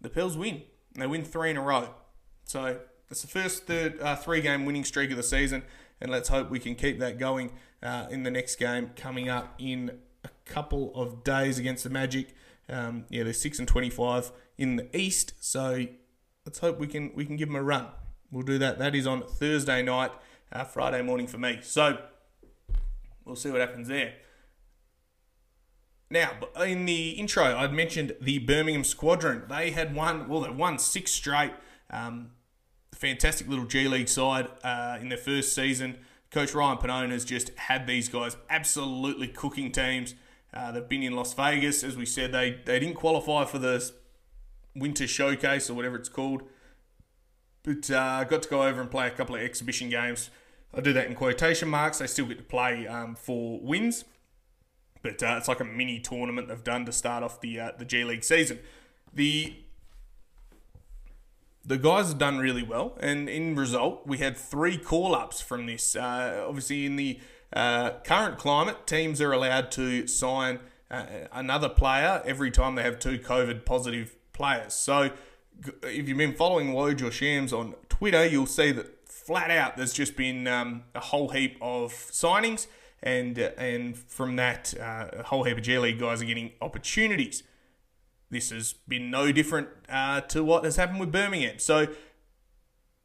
the 0.00 0.08
Pels 0.08 0.36
win. 0.36 0.62
And 0.94 1.02
they 1.02 1.06
win 1.06 1.24
three 1.24 1.50
in 1.50 1.56
a 1.56 1.62
row. 1.62 1.90
So 2.44 2.78
that's 3.08 3.22
the 3.22 3.28
first 3.28 3.66
third, 3.66 4.00
uh, 4.00 4.16
three 4.16 4.40
game 4.40 4.64
winning 4.64 4.84
streak 4.84 5.10
of 5.10 5.16
the 5.16 5.22
season, 5.22 5.64
and 6.00 6.10
let's 6.10 6.28
hope 6.28 6.50
we 6.50 6.60
can 6.60 6.74
keep 6.74 6.98
that 7.00 7.18
going 7.18 7.52
uh, 7.82 8.06
in 8.10 8.22
the 8.22 8.30
next 8.30 8.56
game 8.56 8.90
coming 8.96 9.28
up 9.28 9.54
in 9.58 9.98
a 10.24 10.30
couple 10.44 10.92
of 10.94 11.24
days 11.24 11.58
against 11.58 11.84
the 11.84 11.90
Magic. 11.90 12.34
Um, 12.68 13.04
yeah, 13.08 13.22
they're 13.22 13.32
six 13.32 13.58
and 13.58 13.66
twenty-five 13.66 14.30
in 14.56 14.76
the 14.76 14.96
East, 14.96 15.34
so 15.40 15.86
let's 16.44 16.58
hope 16.58 16.78
we 16.78 16.86
can 16.86 17.12
we 17.14 17.24
can 17.24 17.36
give 17.36 17.48
them 17.48 17.56
a 17.56 17.62
run. 17.62 17.86
We'll 18.30 18.44
do 18.44 18.58
that. 18.58 18.78
That 18.78 18.94
is 18.94 19.06
on 19.06 19.22
Thursday 19.22 19.82
night, 19.82 20.12
uh, 20.52 20.64
Friday 20.64 21.00
morning 21.02 21.26
for 21.26 21.38
me. 21.38 21.60
So 21.62 21.98
we'll 23.24 23.36
see 23.36 23.50
what 23.50 23.60
happens 23.60 23.88
there. 23.88 24.14
Now, 26.10 26.32
in 26.64 26.86
the 26.86 27.10
intro, 27.10 27.44
I'd 27.44 27.72
mentioned 27.72 28.16
the 28.20 28.38
Birmingham 28.38 28.84
Squadron. 28.84 29.42
They 29.48 29.72
had 29.72 29.94
won, 29.94 30.26
well, 30.26 30.40
they 30.40 30.50
won 30.50 30.78
six 30.78 31.10
straight. 31.10 31.52
Um, 31.90 32.30
fantastic 32.94 33.46
little 33.46 33.66
G 33.66 33.88
League 33.88 34.08
side 34.08 34.48
uh, 34.64 34.98
in 35.00 35.10
their 35.10 35.18
first 35.18 35.54
season. 35.54 35.98
Coach 36.30 36.54
Ryan 36.54 36.78
Pannone 36.78 37.10
has 37.10 37.24
just 37.24 37.50
had 37.56 37.86
these 37.86 38.08
guys 38.08 38.36
absolutely 38.50 39.28
cooking 39.28 39.72
teams. 39.72 40.14
Uh, 40.52 40.72
they've 40.72 40.88
been 40.88 41.02
in 41.02 41.14
Las 41.14 41.34
Vegas, 41.34 41.82
as 41.82 41.96
we 41.96 42.06
said. 42.06 42.32
They 42.32 42.60
they 42.64 42.78
didn't 42.78 42.96
qualify 42.96 43.44
for 43.44 43.58
the 43.58 43.90
Winter 44.74 45.06
Showcase 45.06 45.70
or 45.70 45.74
whatever 45.74 45.96
it's 45.96 46.08
called, 46.08 46.42
but 47.62 47.90
uh, 47.90 48.24
got 48.24 48.42
to 48.42 48.48
go 48.48 48.62
over 48.62 48.80
and 48.80 48.90
play 48.90 49.06
a 49.06 49.10
couple 49.10 49.34
of 49.34 49.42
exhibition 49.42 49.88
games. 49.90 50.30
I 50.74 50.80
do 50.80 50.92
that 50.92 51.06
in 51.06 51.14
quotation 51.14 51.68
marks. 51.68 51.98
They 51.98 52.06
still 52.06 52.26
get 52.26 52.38
to 52.38 52.44
play 52.44 52.86
um, 52.86 53.14
for 53.14 53.58
wins. 53.60 54.04
But 55.02 55.22
uh, 55.22 55.36
it's 55.38 55.48
like 55.48 55.60
a 55.60 55.64
mini 55.64 56.00
tournament 56.00 56.48
they've 56.48 56.64
done 56.64 56.84
to 56.86 56.92
start 56.92 57.22
off 57.22 57.40
the 57.40 57.58
uh, 57.60 57.72
the 57.78 57.84
G 57.84 58.04
League 58.04 58.24
season. 58.24 58.58
The 59.12 59.54
the 61.68 61.76
guys 61.76 62.08
have 62.08 62.18
done 62.18 62.38
really 62.38 62.62
well, 62.62 62.96
and 62.98 63.28
in 63.28 63.54
result, 63.54 64.06
we 64.06 64.18
had 64.18 64.36
three 64.38 64.78
call 64.78 65.14
ups 65.14 65.42
from 65.42 65.66
this. 65.66 65.94
Uh, 65.94 66.44
obviously, 66.48 66.86
in 66.86 66.96
the 66.96 67.20
uh, 67.52 67.90
current 68.04 68.38
climate, 68.38 68.86
teams 68.86 69.20
are 69.20 69.32
allowed 69.32 69.70
to 69.72 70.06
sign 70.06 70.60
uh, 70.90 71.04
another 71.30 71.68
player 71.68 72.22
every 72.24 72.50
time 72.50 72.74
they 72.74 72.82
have 72.82 72.98
two 72.98 73.18
COVID 73.18 73.66
positive 73.66 74.16
players. 74.32 74.72
So, 74.72 75.10
if 75.82 76.08
you've 76.08 76.16
been 76.16 76.34
following 76.34 76.72
Woj 76.72 77.02
or 77.02 77.10
Shams 77.10 77.52
on 77.52 77.74
Twitter, 77.90 78.24
you'll 78.26 78.46
see 78.46 78.72
that 78.72 79.06
flat 79.06 79.50
out 79.50 79.76
there's 79.76 79.92
just 79.92 80.16
been 80.16 80.46
um, 80.46 80.84
a 80.94 81.00
whole 81.00 81.28
heap 81.28 81.58
of 81.60 81.92
signings, 81.92 82.66
and 83.02 83.36
and 83.36 83.94
from 83.94 84.36
that, 84.36 84.72
uh, 84.80 85.08
a 85.18 85.22
whole 85.24 85.44
heap 85.44 85.58
of 85.58 85.62
G 85.62 85.78
League 85.78 85.98
guys 85.98 86.22
are 86.22 86.24
getting 86.24 86.52
opportunities. 86.62 87.42
This 88.30 88.50
has 88.50 88.74
been 88.86 89.10
no 89.10 89.32
different 89.32 89.68
uh, 89.88 90.20
to 90.22 90.44
what 90.44 90.64
has 90.64 90.76
happened 90.76 91.00
with 91.00 91.10
Birmingham. 91.10 91.58
So 91.58 91.88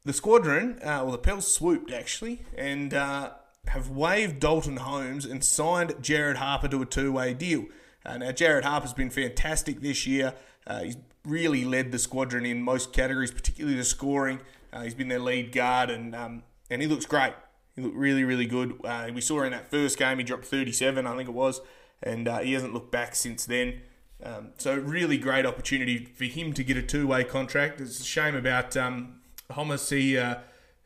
the 0.05 0.13
squadron, 0.13 0.79
uh, 0.85 1.03
or 1.03 1.11
the 1.11 1.17
Pels, 1.17 1.51
swooped 1.51 1.91
actually, 1.91 2.43
and 2.57 2.93
uh, 2.93 3.31
have 3.67 3.89
waived 3.89 4.41
Daulton 4.41 4.79
Hommes 4.79 5.25
and 5.25 5.43
signed 5.43 5.95
Jared 6.01 6.37
Harper 6.37 6.67
to 6.67 6.81
a 6.81 6.85
two-way 6.85 7.33
deal. 7.33 7.65
Uh, 8.05 8.17
now, 8.17 8.31
Jared 8.33 8.65
Harper's 8.65 8.93
been 8.93 9.09
fantastic 9.09 9.79
this 9.79 10.05
year. 10.05 10.33
Uh, 10.67 10.83
he's 10.83 10.97
really 11.23 11.63
led 11.63 11.93
the 11.93 11.99
squadron 11.99 12.45
in 12.45 12.61
most 12.61 12.91
categories, 12.91 13.31
particularly 13.31 13.77
the 13.77 13.85
scoring. 13.85 14.41
Uh, 14.73 14.81
he's 14.81 14.93
been 14.93 15.07
their 15.07 15.19
lead 15.19 15.53
guard, 15.53 15.89
and 15.89 16.13
um, 16.13 16.43
and 16.69 16.81
he 16.81 16.87
looks 16.87 17.05
great. 17.05 17.33
He 17.75 17.81
looked 17.81 17.95
really, 17.95 18.25
really 18.25 18.45
good. 18.45 18.77
Uh, 18.83 19.09
we 19.13 19.21
saw 19.21 19.43
in 19.43 19.51
that 19.51 19.71
first 19.71 19.97
game 19.97 20.17
he 20.17 20.23
dropped 20.23 20.45
37, 20.45 21.07
I 21.07 21.15
think 21.15 21.29
it 21.29 21.33
was, 21.33 21.61
and 22.01 22.27
he 22.43 22.53
hasn't 22.53 22.73
looked 22.73 22.91
back 22.91 23.15
since 23.15 23.45
then. 23.45 23.81
Um, 24.21 24.49
so 24.57 24.77
really 24.77 25.17
great 25.17 25.45
opportunity 25.45 26.05
for 26.05 26.25
him 26.25 26.53
to 26.53 26.63
get 26.63 26.77
a 26.77 26.81
two-way 26.81 27.23
contract. 27.23 27.81
It's 27.81 27.99
a 27.99 28.05
shame 28.05 28.35
about 28.35 28.77
um, 28.77 29.21
Hommes. 29.51 29.89
He 29.89 30.17
uh, 30.17 30.35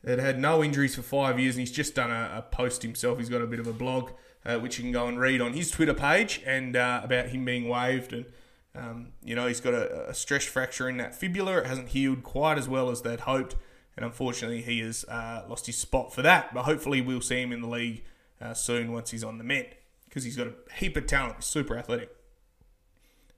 had 0.06 0.20
had 0.20 0.40
no 0.40 0.64
injuries 0.64 0.96
for 0.96 1.02
five 1.02 1.40
years, 1.40 1.56
and 1.56 1.60
he's 1.62 1.72
just 1.72 1.96
done 1.96 2.12
a, 2.12 2.38
a 2.38 2.42
post 2.42 2.82
himself. 2.82 3.20
He's 3.20 3.30
got 3.30 3.42
a 3.42 3.48
bit 3.48 3.60
of 3.60 3.68
a 3.68 3.74
blog 3.74 4.12
uh, 4.48 4.58
which 4.58 4.78
you 4.78 4.84
can 4.84 4.94
go 4.94 5.08
and 5.08 5.20
read 5.20 5.42
on 5.42 5.54
his 5.54 5.70
Twitter 5.70 5.94
page, 5.94 6.42
and 6.46 6.76
uh, 6.76 7.02
about 7.04 7.28
him 7.28 7.46
being 7.46 7.68
waived. 7.68 8.14
And 8.14 8.26
um, 8.74 9.10
you 9.24 9.36
know 9.36 9.46
he's 9.48 9.60
got 9.60 9.74
a, 9.74 10.10
a, 10.10 10.14
stress 10.14 10.46
fracture 10.46 10.88
in 10.88 10.98
that 10.98 11.14
fibula. 11.14 11.58
It 11.58 11.66
hasn't 11.66 11.90
healed 11.90 12.24
quite 12.24 12.58
as 12.58 12.68
well 12.68 12.90
as 12.90 13.02
they'd 13.02 13.22
hoped, 13.22 13.56
and 13.96 14.06
unfortunately 14.06 14.62
he 14.62 14.80
has 14.80 15.04
uh, 15.06 15.44
lost 15.50 15.66
his 15.66 15.78
spot 15.78 16.14
for 16.14 16.22
that. 16.22 16.54
But 16.54 16.64
hopefully 16.64 17.02
we'll 17.02 17.22
see 17.22 17.42
him 17.42 17.52
in 17.52 17.62
the 17.62 17.68
league 17.68 18.04
uh, 18.40 18.54
soon 18.54 18.94
once 18.94 19.12
he's 19.12 19.24
on 19.24 19.38
the 19.38 19.44
mend 19.44 19.68
because 20.06 20.24
he's 20.24 20.38
got 20.38 20.48
a 20.48 20.54
heap 20.76 20.96
of 20.96 21.08
talent. 21.08 21.36
He's 21.38 21.46
super 21.46 21.78
athletic. 21.78 22.17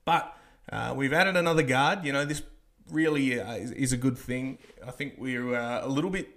But 0.09 0.35
uh, 0.71 0.95
we've 0.95 1.13
added 1.13 1.35
another 1.35 1.61
guard. 1.61 2.03
You 2.03 2.13
know 2.13 2.25
this 2.25 2.41
really 2.89 3.39
uh, 3.39 3.53
is, 3.53 3.93
a 3.93 3.97
good 3.97 4.17
thing. 4.17 4.57
I 4.83 4.89
think 4.89 5.17
we're 5.19 5.53
a 5.53 5.87
little 5.87 6.09
bit 6.09 6.29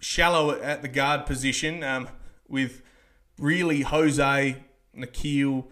shallow 0.00 0.50
at 0.60 0.82
the 0.82 0.88
guard 0.88 1.24
position 1.24 1.84
um, 1.84 2.08
with 2.48 2.82
really 3.38 3.82
Jose, 3.82 4.56
Nickeil, 4.96 5.66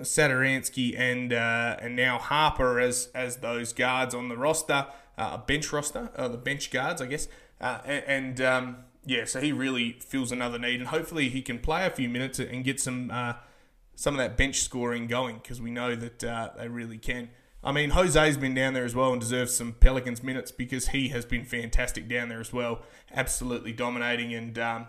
Satoransky, 0.00 0.98
and 0.98 1.34
uh, 1.34 1.76
and 1.82 1.94
now 1.94 2.16
Harper 2.16 2.80
as 2.80 3.10
as 3.14 3.36
those 3.36 3.74
guards 3.74 4.14
on 4.14 4.30
the 4.30 4.36
roster, 4.38 4.86
uh, 5.18 5.36
bench 5.36 5.70
roster, 5.70 6.08
uh, 6.16 6.28
the 6.28 6.38
bench 6.38 6.70
guards, 6.70 7.02
I 7.02 7.08
guess. 7.08 7.28
Uh, 7.60 7.80
and, 7.84 8.04
and 8.06 8.40
um, 8.40 8.76
yeah, 9.04 9.26
so 9.26 9.42
he 9.42 9.52
really 9.52 9.98
fills 10.00 10.32
another 10.32 10.58
need, 10.58 10.80
and 10.80 10.88
hopefully 10.88 11.28
he 11.28 11.42
can 11.42 11.58
play 11.58 11.84
a 11.84 11.90
few 11.90 12.08
minutes 12.08 12.38
and 12.38 12.64
get 12.64 12.80
some 12.80 13.10
uh, 13.10 13.34
some 13.98 14.14
of 14.14 14.18
that 14.18 14.36
bench 14.36 14.60
scoring 14.60 15.08
going 15.08 15.40
because 15.42 15.60
we 15.60 15.72
know 15.72 15.96
that 15.96 16.22
uh, 16.22 16.50
they 16.56 16.68
really 16.68 16.98
can. 16.98 17.30
I 17.64 17.72
mean, 17.72 17.90
Jose's 17.90 18.36
been 18.36 18.54
down 18.54 18.72
there 18.72 18.84
as 18.84 18.94
well 18.94 19.10
and 19.10 19.20
deserves 19.20 19.56
some 19.56 19.72
Pelicans 19.72 20.22
minutes 20.22 20.52
because 20.52 20.88
he 20.88 21.08
has 21.08 21.24
been 21.24 21.44
fantastic 21.44 22.08
down 22.08 22.28
there 22.28 22.38
as 22.38 22.52
well, 22.52 22.82
absolutely 23.12 23.72
dominating. 23.72 24.32
And 24.32 24.56
um, 24.56 24.86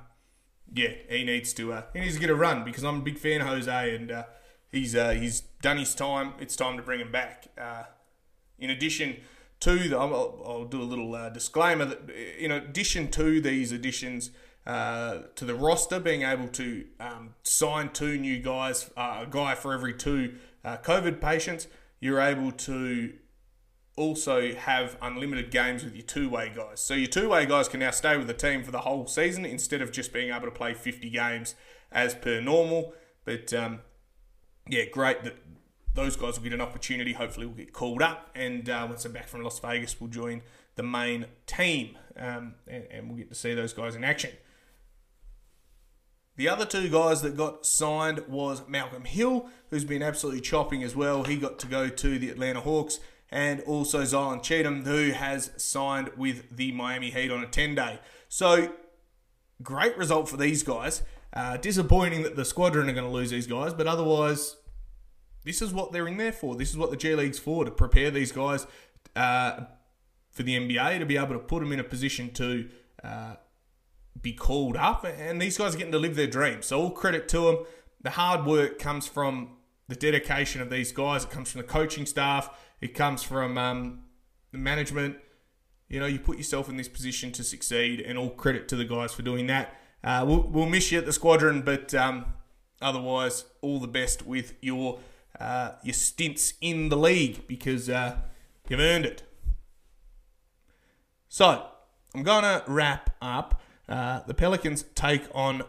yeah, 0.71 0.91
he 1.09 1.23
needs 1.23 1.53
to 1.53 1.73
uh, 1.73 1.83
he 1.91 2.01
needs 2.01 2.13
to 2.13 2.19
get 2.19 2.29
a 2.29 2.35
run 2.35 2.63
because 2.63 2.83
I'm 2.83 2.97
a 2.97 3.01
big 3.01 3.17
fan 3.17 3.41
of 3.41 3.47
Jose 3.47 3.95
and 3.95 4.11
uh, 4.11 4.23
he's 4.71 4.95
uh, 4.95 5.09
he's 5.09 5.41
done 5.41 5.77
his 5.77 5.95
time. 5.95 6.33
It's 6.39 6.55
time 6.55 6.77
to 6.77 6.83
bring 6.83 6.99
him 6.99 7.11
back. 7.11 7.47
Uh, 7.59 7.85
in 8.59 8.69
addition 8.69 9.17
to 9.61 9.89
the, 9.89 9.97
I'll, 9.97 10.43
I'll 10.45 10.65
do 10.65 10.83
a 10.83 10.85
little 10.85 11.15
uh, 11.15 11.29
disclaimer 11.29 11.85
that 11.85 12.11
in 12.37 12.51
addition 12.51 13.09
to 13.09 13.41
these 13.41 13.71
additions. 13.71 14.29
Uh, 14.65 15.23
to 15.35 15.45
the 15.45 15.55
roster, 15.55 15.99
being 15.99 16.21
able 16.21 16.47
to 16.47 16.85
um, 16.99 17.33
sign 17.43 17.89
two 17.89 18.17
new 18.17 18.39
guys, 18.39 18.91
a 18.95 19.25
guy 19.29 19.55
for 19.55 19.73
every 19.73 19.93
two 19.93 20.35
COVID 20.63 21.19
patients, 21.19 21.67
you're 21.99 22.19
able 22.19 22.51
to 22.51 23.13
also 23.99 24.53
have 24.53 24.97
unlimited 25.01 25.51
games 25.51 25.83
with 25.83 25.93
your 25.93 26.05
two-way 26.05 26.51
guys. 26.55 26.79
So 26.79 26.93
your 26.93 27.09
two-way 27.09 27.45
guys 27.45 27.67
can 27.67 27.81
now 27.81 27.91
stay 27.91 28.17
with 28.17 28.27
the 28.27 28.33
team 28.33 28.63
for 28.63 28.71
the 28.71 28.79
whole 28.79 29.05
season 29.07 29.45
instead 29.45 29.81
of 29.81 29.91
just 29.91 30.13
being 30.13 30.31
able 30.31 30.45
to 30.45 30.51
play 30.51 30.73
50 30.73 31.09
games 31.09 31.55
as 31.91 32.15
per 32.15 32.39
normal. 32.39 32.93
But 33.25 33.53
um, 33.53 33.81
yeah, 34.67 34.85
great 34.85 35.23
that 35.23 35.35
those 35.93 36.15
guys 36.15 36.37
will 36.37 36.43
get 36.43 36.53
an 36.53 36.61
opportunity. 36.61 37.13
Hopefully, 37.13 37.45
will 37.45 37.53
get 37.53 37.73
called 37.73 38.01
up, 38.01 38.29
and 38.35 38.69
uh, 38.69 38.85
once 38.87 39.03
they're 39.03 39.11
back 39.11 39.27
from 39.27 39.43
Las 39.43 39.59
Vegas, 39.59 39.99
we'll 39.99 40.09
join 40.09 40.41
the 40.75 40.83
main 40.83 41.25
team, 41.45 41.97
um, 42.15 42.55
and, 42.67 42.85
and 42.89 43.09
we'll 43.09 43.17
get 43.17 43.29
to 43.29 43.35
see 43.35 43.53
those 43.53 43.73
guys 43.73 43.95
in 43.95 44.03
action. 44.03 44.31
The 46.39 46.47
other 46.47 46.63
two 46.63 46.87
guys 46.87 47.21
that 47.23 47.35
got 47.35 47.65
signed 47.65 48.23
was 48.29 48.65
Malcolm 48.65 49.03
Hill, 49.03 49.49
who's 49.71 49.83
been 49.83 50.01
absolutely 50.01 50.39
chopping 50.39 50.83
as 50.83 50.95
well. 50.95 51.25
He 51.25 51.35
got 51.35 51.59
to 51.59 51.67
go 51.67 51.89
to 51.89 52.17
the 52.17 52.29
Atlanta 52.29 52.61
Hawks, 52.61 53.01
and 53.29 53.59
also 53.63 54.03
Zylan 54.03 54.41
Cheatham, 54.41 54.85
who 54.85 55.11
has 55.11 55.51
signed 55.57 56.11
with 56.15 56.55
the 56.55 56.71
Miami 56.71 57.11
Heat 57.11 57.29
on 57.29 57.43
a 57.43 57.45
10 57.45 57.75
day. 57.75 57.99
So, 58.29 58.71
great 59.61 59.97
result 59.97 60.29
for 60.29 60.37
these 60.37 60.63
guys. 60.63 61.03
Uh, 61.33 61.57
disappointing 61.57 62.23
that 62.23 62.37
the 62.37 62.45
squadron 62.45 62.89
are 62.89 62.93
going 62.93 63.03
to 63.03 63.11
lose 63.11 63.31
these 63.31 63.45
guys, 63.45 63.73
but 63.73 63.85
otherwise, 63.85 64.55
this 65.43 65.61
is 65.61 65.73
what 65.73 65.91
they're 65.91 66.07
in 66.07 66.15
there 66.15 66.31
for. 66.31 66.55
This 66.55 66.69
is 66.69 66.77
what 66.77 66.89
the 66.89 66.95
G 66.95 67.15
League's 67.15 67.37
for 67.37 67.65
to 67.65 67.71
prepare 67.71 68.11
these 68.11 68.31
guys 68.31 68.65
uh, 69.13 69.65
for 70.31 70.43
the 70.43 70.55
NBA 70.55 70.99
to 70.99 71.05
be 71.05 71.17
able 71.17 71.33
to 71.33 71.39
put 71.39 71.59
them 71.59 71.73
in 71.73 71.81
a 71.81 71.83
position 71.83 72.31
to. 72.35 72.69
Uh, 73.03 73.35
be 74.21 74.33
called 74.33 74.75
up, 74.75 75.05
and 75.05 75.41
these 75.41 75.57
guys 75.57 75.75
are 75.75 75.77
getting 75.77 75.93
to 75.93 75.99
live 75.99 76.15
their 76.15 76.27
dreams. 76.27 76.67
So 76.67 76.79
all 76.81 76.91
credit 76.91 77.27
to 77.29 77.41
them. 77.41 77.57
The 78.01 78.11
hard 78.11 78.45
work 78.45 78.79
comes 78.79 79.07
from 79.07 79.57
the 79.87 79.95
dedication 79.95 80.61
of 80.61 80.69
these 80.69 80.91
guys. 80.91 81.23
It 81.23 81.31
comes 81.31 81.51
from 81.51 81.61
the 81.61 81.67
coaching 81.67 82.05
staff. 82.05 82.49
It 82.81 82.93
comes 82.93 83.23
from 83.23 83.57
um, 83.57 84.03
the 84.51 84.57
management. 84.57 85.17
You 85.89 85.99
know, 85.99 86.05
you 86.05 86.19
put 86.19 86.37
yourself 86.37 86.69
in 86.69 86.77
this 86.77 86.87
position 86.87 87.31
to 87.33 87.43
succeed, 87.43 87.99
and 87.99 88.17
all 88.17 88.29
credit 88.29 88.67
to 88.69 88.75
the 88.75 88.85
guys 88.85 89.13
for 89.13 89.21
doing 89.21 89.47
that. 89.47 89.75
Uh, 90.03 90.23
we'll, 90.25 90.43
we'll, 90.43 90.65
miss 90.65 90.91
you 90.91 90.99
at 90.99 91.05
the 91.05 91.11
squadron, 91.11 91.61
but 91.61 91.93
um, 91.93 92.25
otherwise, 92.81 93.45
all 93.61 93.79
the 93.79 93.87
best 93.87 94.25
with 94.25 94.53
your 94.61 94.99
uh, 95.39 95.71
your 95.83 95.93
stints 95.93 96.53
in 96.61 96.89
the 96.89 96.97
league 96.97 97.47
because 97.47 97.89
uh, 97.89 98.17
you've 98.69 98.79
earned 98.79 99.05
it. 99.05 99.23
So, 101.27 101.65
I'm 102.15 102.23
to 102.23 102.63
wrap 102.67 103.15
up. 103.21 103.61
Uh, 103.89 104.21
the 104.27 104.35
Pelicans 104.35 104.85
take 104.93 105.23
on 105.33 105.63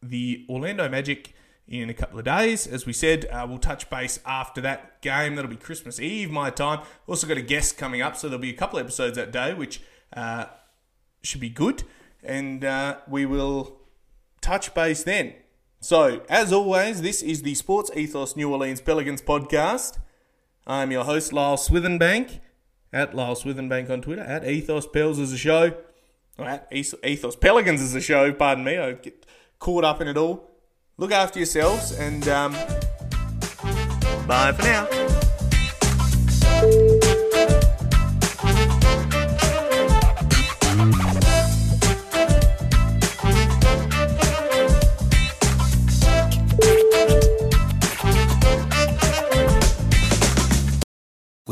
the 0.00 0.46
Orlando 0.48 0.88
Magic 0.88 1.34
in 1.66 1.90
a 1.90 1.94
couple 1.94 2.18
of 2.18 2.24
days. 2.24 2.66
As 2.66 2.86
we 2.86 2.92
said, 2.92 3.26
uh, 3.26 3.44
we'll 3.48 3.58
touch 3.58 3.90
base 3.90 4.20
after 4.24 4.60
that 4.60 5.02
game. 5.02 5.34
That'll 5.34 5.50
be 5.50 5.56
Christmas 5.56 5.98
Eve, 5.98 6.30
my 6.30 6.50
time. 6.50 6.84
Also 7.08 7.26
got 7.26 7.36
a 7.36 7.42
guest 7.42 7.76
coming 7.76 8.00
up, 8.00 8.16
so 8.16 8.28
there'll 8.28 8.40
be 8.40 8.50
a 8.50 8.56
couple 8.56 8.78
of 8.78 8.86
episodes 8.86 9.16
that 9.16 9.32
day, 9.32 9.54
which 9.54 9.82
uh, 10.12 10.46
should 11.22 11.40
be 11.40 11.48
good. 11.48 11.82
And 12.22 12.64
uh, 12.64 12.98
we 13.08 13.26
will 13.26 13.80
touch 14.40 14.72
base 14.72 15.02
then. 15.02 15.34
So, 15.80 16.22
as 16.28 16.52
always, 16.52 17.02
this 17.02 17.22
is 17.22 17.42
the 17.42 17.54
Sports 17.54 17.90
Ethos 17.94 18.36
New 18.36 18.50
Orleans 18.50 18.80
Pelicans 18.80 19.20
podcast. 19.20 19.98
I'm 20.66 20.92
your 20.92 21.04
host, 21.04 21.32
Lyle 21.32 21.56
Swithenbank, 21.56 22.40
at 22.92 23.14
Lyle 23.14 23.34
Swithenbank 23.34 23.90
on 23.90 24.00
Twitter, 24.00 24.22
at 24.22 24.46
Ethos 24.48 24.86
Pels 24.86 25.18
as 25.18 25.32
a 25.32 25.36
show 25.36 25.74
Ethos 26.72 27.36
Pelicans 27.36 27.80
is 27.80 27.94
a 27.94 28.00
show, 28.00 28.32
pardon 28.32 28.64
me. 28.64 28.76
I 28.76 28.92
get 28.92 29.26
caught 29.58 29.84
up 29.84 30.00
in 30.00 30.08
it 30.08 30.16
all. 30.16 30.50
Look 30.96 31.12
after 31.12 31.38
yourselves 31.38 31.92
and 31.98 32.26
um, 32.28 32.52
bye 34.26 34.52
for 34.52 34.62
now. 34.62 34.88